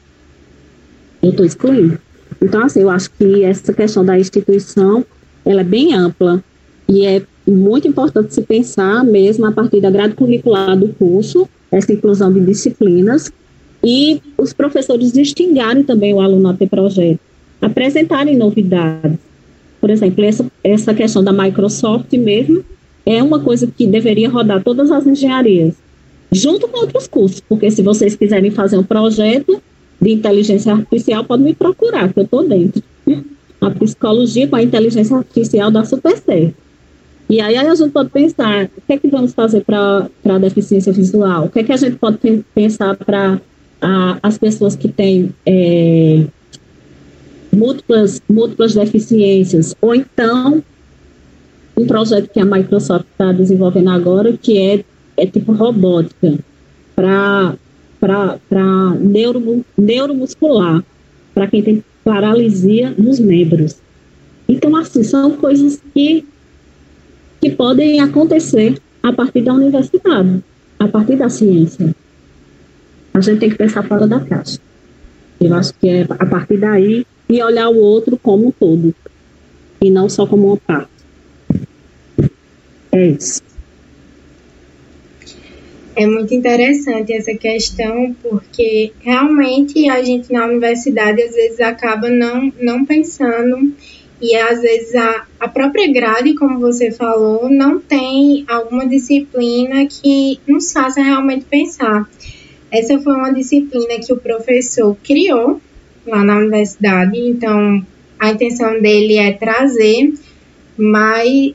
Eu 1.22 1.30
estou 1.30 1.46
excluindo. 1.46 1.98
Então, 2.40 2.64
assim, 2.64 2.80
eu 2.80 2.90
acho 2.90 3.10
que 3.12 3.44
essa 3.44 3.72
questão 3.72 4.04
da 4.04 4.18
instituição, 4.18 5.04
ela 5.44 5.60
é 5.60 5.64
bem 5.64 5.94
ampla 5.94 6.42
e 6.88 7.06
é 7.06 7.22
muito 7.46 7.86
importante 7.86 8.34
se 8.34 8.42
pensar 8.42 9.04
mesmo 9.04 9.46
a 9.46 9.52
partir 9.52 9.80
da 9.80 9.90
grade 9.90 10.14
curricular 10.14 10.76
do 10.76 10.88
curso, 10.88 11.48
essa 11.70 11.92
inclusão 11.92 12.32
de 12.32 12.40
disciplinas, 12.40 13.32
e 13.82 14.20
os 14.38 14.52
professores 14.52 15.12
distinguirem 15.12 15.82
também 15.82 16.14
o 16.14 16.20
aluno 16.20 16.48
a 16.48 16.54
ter 16.54 16.68
projeto, 16.68 17.20
apresentarem 17.60 18.36
novidades. 18.36 19.18
Por 19.80 19.90
exemplo, 19.90 20.24
essa, 20.24 20.46
essa 20.62 20.94
questão 20.94 21.24
da 21.24 21.32
Microsoft 21.32 22.12
mesmo 22.12 22.64
é 23.04 23.20
uma 23.22 23.40
coisa 23.40 23.66
que 23.66 23.86
deveria 23.86 24.28
rodar 24.28 24.62
todas 24.62 24.90
as 24.92 25.04
engenharias, 25.06 25.74
junto 26.30 26.68
com 26.68 26.78
outros 26.78 27.08
cursos, 27.08 27.40
porque 27.40 27.70
se 27.70 27.82
vocês 27.82 28.14
quiserem 28.14 28.50
fazer 28.50 28.78
um 28.78 28.84
projeto, 28.84 29.60
de 30.02 30.10
inteligência 30.10 30.72
artificial, 30.72 31.24
pode 31.24 31.44
me 31.44 31.54
procurar, 31.54 32.12
que 32.12 32.18
eu 32.18 32.24
estou 32.24 32.46
dentro. 32.46 32.82
A 33.60 33.70
psicologia 33.70 34.48
com 34.48 34.56
a 34.56 34.62
inteligência 34.62 35.16
artificial 35.16 35.70
dá 35.70 35.84
super 35.84 36.16
certo. 36.16 36.56
E 37.30 37.40
aí 37.40 37.56
a 37.56 37.74
gente 37.74 37.92
pode 37.92 38.10
pensar, 38.10 38.64
o 38.76 38.80
que 38.84 38.92
é 38.92 38.98
que 38.98 39.08
vamos 39.08 39.32
fazer 39.32 39.64
para 39.64 40.08
a 40.24 40.38
deficiência 40.38 40.92
visual? 40.92 41.44
O 41.44 41.48
que 41.48 41.60
é 41.60 41.62
que 41.62 41.72
a 41.72 41.76
gente 41.76 41.96
pode 41.96 42.18
pensar 42.52 42.96
para 42.96 43.40
as 44.22 44.36
pessoas 44.36 44.74
que 44.74 44.88
têm 44.88 45.32
é, 45.46 46.24
múltiplas, 47.52 48.20
múltiplas 48.28 48.74
deficiências? 48.74 49.74
Ou 49.80 49.94
então, 49.94 50.62
um 51.76 51.86
projeto 51.86 52.28
que 52.28 52.40
a 52.40 52.44
Microsoft 52.44 53.06
está 53.12 53.30
desenvolvendo 53.32 53.90
agora, 53.90 54.36
que 54.36 54.58
é, 54.58 54.84
é 55.16 55.24
tipo 55.24 55.52
robótica, 55.52 56.38
para 56.94 57.54
para 58.02 58.90
neuro, 58.98 59.64
neuromuscular, 59.78 60.82
para 61.32 61.46
quem 61.46 61.62
tem 61.62 61.84
paralisia 62.02 62.92
nos 62.98 63.20
membros. 63.20 63.76
Então, 64.48 64.74
assim, 64.74 65.04
são 65.04 65.36
coisas 65.36 65.80
que, 65.94 66.26
que 67.40 67.50
podem 67.50 68.00
acontecer 68.00 68.76
a 69.00 69.12
partir 69.12 69.42
da 69.42 69.54
universidade, 69.54 70.42
a 70.80 70.88
partir 70.88 71.14
da 71.14 71.28
ciência. 71.28 71.94
A 73.14 73.20
gente 73.20 73.38
tem 73.38 73.50
que 73.50 73.56
pensar 73.56 73.84
fora 73.84 74.06
da 74.06 74.18
caixa. 74.18 74.58
Eu 75.40 75.54
acho 75.54 75.72
que 75.74 75.88
é 75.88 76.02
a 76.02 76.26
partir 76.26 76.56
daí 76.56 77.06
e 77.28 77.40
olhar 77.40 77.68
o 77.68 77.76
outro 77.76 78.18
como 78.18 78.48
um 78.48 78.50
todo, 78.50 78.92
e 79.80 79.90
não 79.90 80.08
só 80.08 80.26
como 80.26 80.48
uma 80.48 80.56
parte. 80.56 80.90
É 82.90 83.06
isso. 83.06 83.51
É 85.94 86.06
muito 86.06 86.32
interessante 86.32 87.12
essa 87.12 87.34
questão, 87.34 88.16
porque 88.22 88.92
realmente 89.00 89.88
a 89.90 90.02
gente 90.02 90.32
na 90.32 90.46
universidade 90.46 91.22
às 91.22 91.34
vezes 91.34 91.60
acaba 91.60 92.08
não, 92.08 92.50
não 92.58 92.86
pensando, 92.86 93.74
e 94.20 94.34
às 94.36 94.62
vezes 94.62 94.94
a, 94.94 95.26
a 95.38 95.48
própria 95.48 95.92
grade, 95.92 96.34
como 96.34 96.60
você 96.60 96.90
falou, 96.90 97.50
não 97.50 97.78
tem 97.78 98.44
alguma 98.48 98.86
disciplina 98.86 99.84
que 99.86 100.38
nos 100.46 100.72
faça 100.72 101.02
realmente 101.02 101.44
pensar. 101.44 102.08
Essa 102.70 102.98
foi 103.00 103.12
uma 103.14 103.34
disciplina 103.34 103.98
que 103.98 104.12
o 104.12 104.16
professor 104.16 104.96
criou 105.04 105.60
lá 106.06 106.24
na 106.24 106.38
universidade, 106.38 107.18
então 107.18 107.84
a 108.18 108.30
intenção 108.30 108.80
dele 108.80 109.16
é 109.16 109.32
trazer 109.32 110.14
mais 110.78 111.52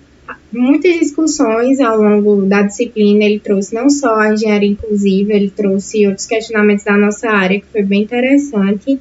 muitas 0.51 0.99
discussões 0.99 1.79
ao 1.79 1.97
longo 2.01 2.43
da 2.43 2.61
disciplina. 2.63 3.23
Ele 3.23 3.39
trouxe 3.39 3.73
não 3.73 3.89
só 3.89 4.15
a 4.15 4.33
engenharia 4.33 4.69
inclusiva, 4.69 5.33
ele 5.33 5.49
trouxe 5.49 6.07
outros 6.07 6.25
questionamentos 6.25 6.85
da 6.85 6.97
nossa 6.97 7.29
área, 7.29 7.59
que 7.59 7.67
foi 7.67 7.83
bem 7.83 8.03
interessante. 8.03 8.99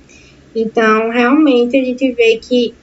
Então, 0.55 1.11
realmente, 1.11 1.77
a 1.77 1.85
gente 1.85 2.12
vê 2.12 2.39
que 2.39 2.75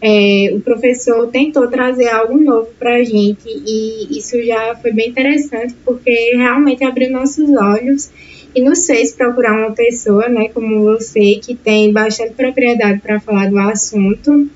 é, 0.00 0.52
o 0.54 0.60
professor 0.60 1.26
tentou 1.26 1.66
trazer 1.68 2.08
algo 2.08 2.38
novo 2.38 2.68
para 2.78 2.94
a 2.94 3.04
gente 3.04 3.48
e 3.48 4.16
isso 4.16 4.40
já 4.42 4.74
foi 4.76 4.92
bem 4.92 5.08
interessante, 5.08 5.74
porque 5.84 6.36
realmente 6.36 6.84
abriu 6.84 7.10
nossos 7.10 7.50
olhos 7.50 8.10
e 8.54 8.62
nos 8.62 8.86
fez 8.86 9.12
procurar 9.12 9.58
uma 9.58 9.72
pessoa, 9.72 10.28
né, 10.28 10.48
como 10.48 10.82
você, 10.84 11.34
que 11.34 11.54
tem 11.54 11.92
bastante 11.92 12.34
propriedade 12.34 13.00
para 13.00 13.20
falar 13.20 13.50
do 13.50 13.58
assunto 13.58 14.48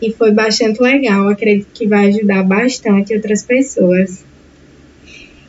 e 0.00 0.12
foi 0.12 0.32
bastante 0.32 0.82
legal. 0.82 1.28
Acredito 1.28 1.68
que 1.72 1.86
vai 1.86 2.08
ajudar 2.08 2.42
bastante 2.42 3.14
outras 3.14 3.44
pessoas. 3.44 4.24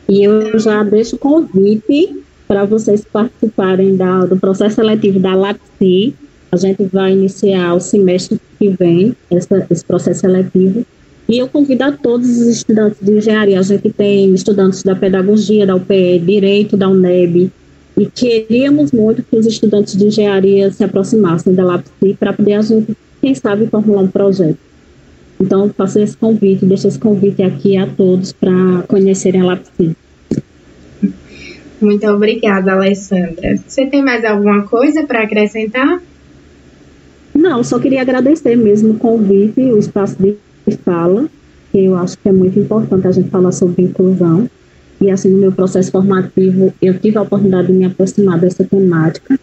E 0.08 0.24
eu 0.24 0.58
já 0.58 0.82
deixo 0.82 1.16
o 1.16 1.18
convite 1.18 2.16
para 2.46 2.64
vocês 2.64 3.02
participarem 3.10 3.96
da, 3.96 4.26
do 4.26 4.36
processo 4.36 4.76
seletivo 4.76 5.18
da 5.18 5.34
LAPSI. 5.34 6.14
A 6.50 6.56
gente 6.56 6.84
vai 6.84 7.12
iniciar 7.12 7.74
o 7.74 7.80
semestre 7.80 8.38
que 8.58 8.68
vem 8.68 9.16
essa, 9.30 9.66
esse 9.70 9.84
processo 9.84 10.20
seletivo. 10.20 10.84
E 11.28 11.38
eu 11.38 11.48
convido 11.48 11.84
a 11.84 11.92
todos 11.92 12.28
os 12.28 12.46
estudantes 12.48 12.98
de 13.00 13.12
engenharia. 13.12 13.58
A 13.58 13.62
gente 13.62 13.90
tem 13.90 14.34
estudantes 14.34 14.82
da 14.82 14.94
pedagogia, 14.94 15.66
da 15.66 15.76
UPE, 15.76 16.18
direito 16.18 16.76
da 16.76 16.88
UNEB. 16.88 17.50
E 17.96 18.06
queríamos 18.06 18.92
muito 18.92 19.22
que 19.22 19.36
os 19.36 19.46
estudantes 19.46 19.96
de 19.96 20.06
engenharia 20.06 20.70
se 20.70 20.84
aproximassem 20.84 21.54
da 21.54 21.64
LAPSI 21.64 22.16
para 22.18 22.34
poder 22.34 22.54
a 22.54 22.62
gente 22.62 22.94
quem 23.22 23.34
sabe 23.34 23.66
formular 23.68 24.02
um 24.02 24.08
projeto. 24.08 24.58
Então, 25.40 25.70
faço 25.70 25.98
esse 26.00 26.16
convite, 26.16 26.66
deixo 26.66 26.86
esse 26.86 26.98
convite 26.98 27.42
aqui 27.42 27.76
a 27.76 27.86
todos 27.86 28.32
para 28.32 28.84
conhecerem 28.86 29.40
a 29.40 29.46
LAPSI. 29.46 29.96
Muito 31.80 32.06
obrigada, 32.06 32.72
Alessandra. 32.72 33.56
Você 33.66 33.86
tem 33.86 34.02
mais 34.02 34.24
alguma 34.24 34.62
coisa 34.64 35.04
para 35.04 35.22
acrescentar? 35.22 36.02
Não, 37.34 37.64
só 37.64 37.78
queria 37.78 38.02
agradecer 38.02 38.56
mesmo 38.56 38.92
o 38.92 38.98
convite, 38.98 39.60
o 39.60 39.78
espaço 39.78 40.16
de 40.20 40.36
fala 40.84 41.28
porque 41.72 41.86
eu 41.86 41.96
acho 41.96 42.18
que 42.18 42.28
é 42.28 42.32
muito 42.32 42.58
importante 42.58 43.06
a 43.06 43.10
gente 43.10 43.30
falar 43.30 43.50
sobre 43.50 43.82
inclusão. 43.82 44.48
E 45.00 45.10
assim, 45.10 45.30
no 45.30 45.38
meu 45.38 45.50
processo 45.50 45.90
formativo, 45.90 46.72
eu 46.82 46.98
tive 46.98 47.16
a 47.16 47.22
oportunidade 47.22 47.68
de 47.68 47.72
me 47.72 47.86
aproximar 47.86 48.38
dessa 48.38 48.62
temática, 48.62 49.40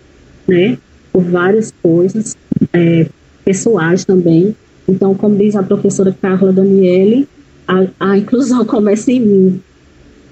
né, 0.47 0.77
por 1.11 1.23
várias 1.23 1.73
coisas, 1.81 2.37
é, 2.71 3.07
pessoais 3.49 4.05
também. 4.05 4.55
Então, 4.87 5.15
como 5.15 5.35
diz 5.35 5.55
a 5.55 5.63
professora 5.63 6.15
Carla 6.21 6.53
Daniele, 6.53 7.27
a, 7.67 8.11
a 8.11 8.17
inclusão 8.17 8.63
começa 8.65 9.11
em 9.11 9.19
mim. 9.19 9.61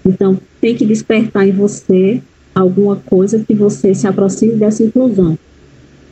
Então, 0.06 0.40
tem 0.62 0.76
que 0.76 0.86
despertar 0.86 1.48
em 1.48 1.52
você 1.52 2.22
alguma 2.54 2.96
coisa 2.96 3.40
que 3.40 3.56
você 3.56 3.96
se 3.96 4.06
aproxime 4.06 4.54
dessa 4.56 4.84
inclusão. 4.84 5.38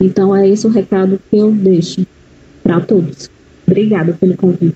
Então, 0.01 0.35
é 0.35 0.49
esse 0.49 0.65
o 0.65 0.71
recado 0.71 1.19
que 1.29 1.37
eu 1.37 1.51
deixo 1.51 2.07
para 2.63 2.79
todos. 2.81 3.29
Obrigada 3.67 4.13
pelo 4.13 4.35
convite. 4.35 4.75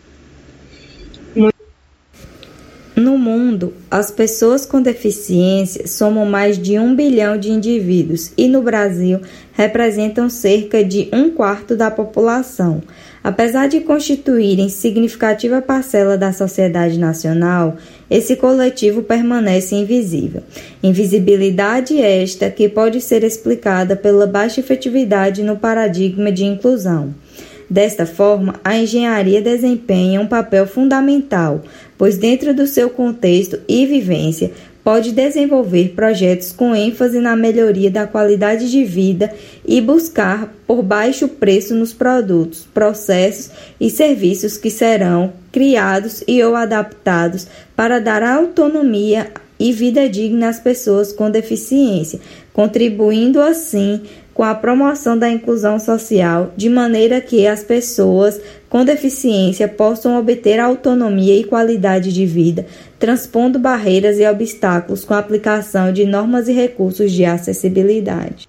No 3.00 3.18
mundo, 3.18 3.74
as 3.90 4.12
pessoas 4.12 4.66
com 4.66 4.82
deficiência 4.82 5.88
somam 5.88 6.26
mais 6.26 6.58
de 6.58 6.78
um 6.78 6.94
bilhão 6.94 7.38
de 7.38 7.50
indivíduos 7.50 8.34
e 8.38 8.50
no 8.50 8.62
Brasil 8.62 9.22
representam 9.54 10.30
cerca 10.30 10.84
de 10.84 11.08
um 11.14 11.30
quarto 11.30 11.78
da 11.78 11.90
população. 11.90 12.84
Apesar 13.24 13.70
de 13.70 13.80
constituírem 13.80 14.68
significativa 14.68 15.62
parcela 15.62 16.18
da 16.18 16.34
sociedade 16.34 17.00
nacional, 17.00 17.78
esse 18.12 18.36
coletivo 18.36 19.02
permanece 19.02 19.76
invisível. 19.76 20.44
Invisibilidade 20.84 22.02
esta 22.02 22.50
que 22.50 22.68
pode 22.68 23.00
ser 23.00 23.24
explicada 23.24 23.96
pela 23.96 24.28
baixa 24.28 24.60
efetividade 24.60 25.42
no 25.42 25.56
paradigma 25.56 26.34
de 26.34 26.44
inclusão. 26.44 27.16
Desta 27.70 28.04
forma, 28.04 28.56
a 28.64 28.76
engenharia 28.76 29.44
desempenha 29.44 30.20
um 30.20 30.26
papel 30.26 30.66
fundamental, 30.66 31.62
pois, 32.00 32.18
dentro 32.18 32.54
do 32.54 32.66
seu 32.66 32.90
contexto 32.90 33.60
e 33.68 33.86
vivência, 33.86 34.52
pode 34.82 35.12
desenvolver 35.12 35.90
projetos 35.90 36.54
com 36.54 36.74
ênfase 36.74 37.20
na 37.20 37.36
melhoria 37.36 37.92
da 37.92 38.08
qualidade 38.08 38.72
de 38.72 38.86
vida 38.86 39.32
e 39.66 39.82
buscar 39.82 40.52
por 40.66 40.82
baixo 40.82 41.28
preço 41.28 41.76
nos 41.76 41.92
produtos, 41.92 42.66
processos 42.74 43.52
e 43.80 43.90
serviços 43.90 44.56
que 44.56 44.72
serão 44.72 45.34
criados 45.52 46.24
e 46.26 46.42
ou 46.42 46.56
adaptados 46.56 47.46
para 47.76 48.00
dar 48.00 48.24
autonomia 48.24 49.30
e 49.60 49.74
vida 49.74 50.08
digna 50.08 50.48
às 50.48 50.60
pessoas 50.60 51.12
com 51.12 51.30
deficiência, 51.30 52.22
contribuindo 52.54 53.42
assim 53.42 54.02
com 54.40 54.44
a 54.46 54.56
promoção 54.56 55.18
da 55.18 55.30
inclusão 55.30 55.78
social, 55.78 56.54
de 56.56 56.70
maneira 56.70 57.20
que 57.20 57.46
as 57.46 57.62
pessoas 57.62 58.40
com 58.70 58.86
deficiência 58.86 59.68
possam 59.68 60.18
obter 60.18 60.62
autonomia 60.62 61.36
e 61.36 61.44
qualidade 61.44 62.14
de 62.14 62.26
vida, 62.26 62.66
transpondo 62.98 63.60
barreiras 63.60 64.18
e 64.18 64.26
obstáculos 64.26 65.04
com 65.04 65.14
a 65.14 65.18
aplicação 65.18 65.92
de 65.92 66.06
normas 66.06 66.48
e 66.48 66.54
recursos 66.54 67.12
de 67.12 67.26
acessibilidade. 67.26 68.49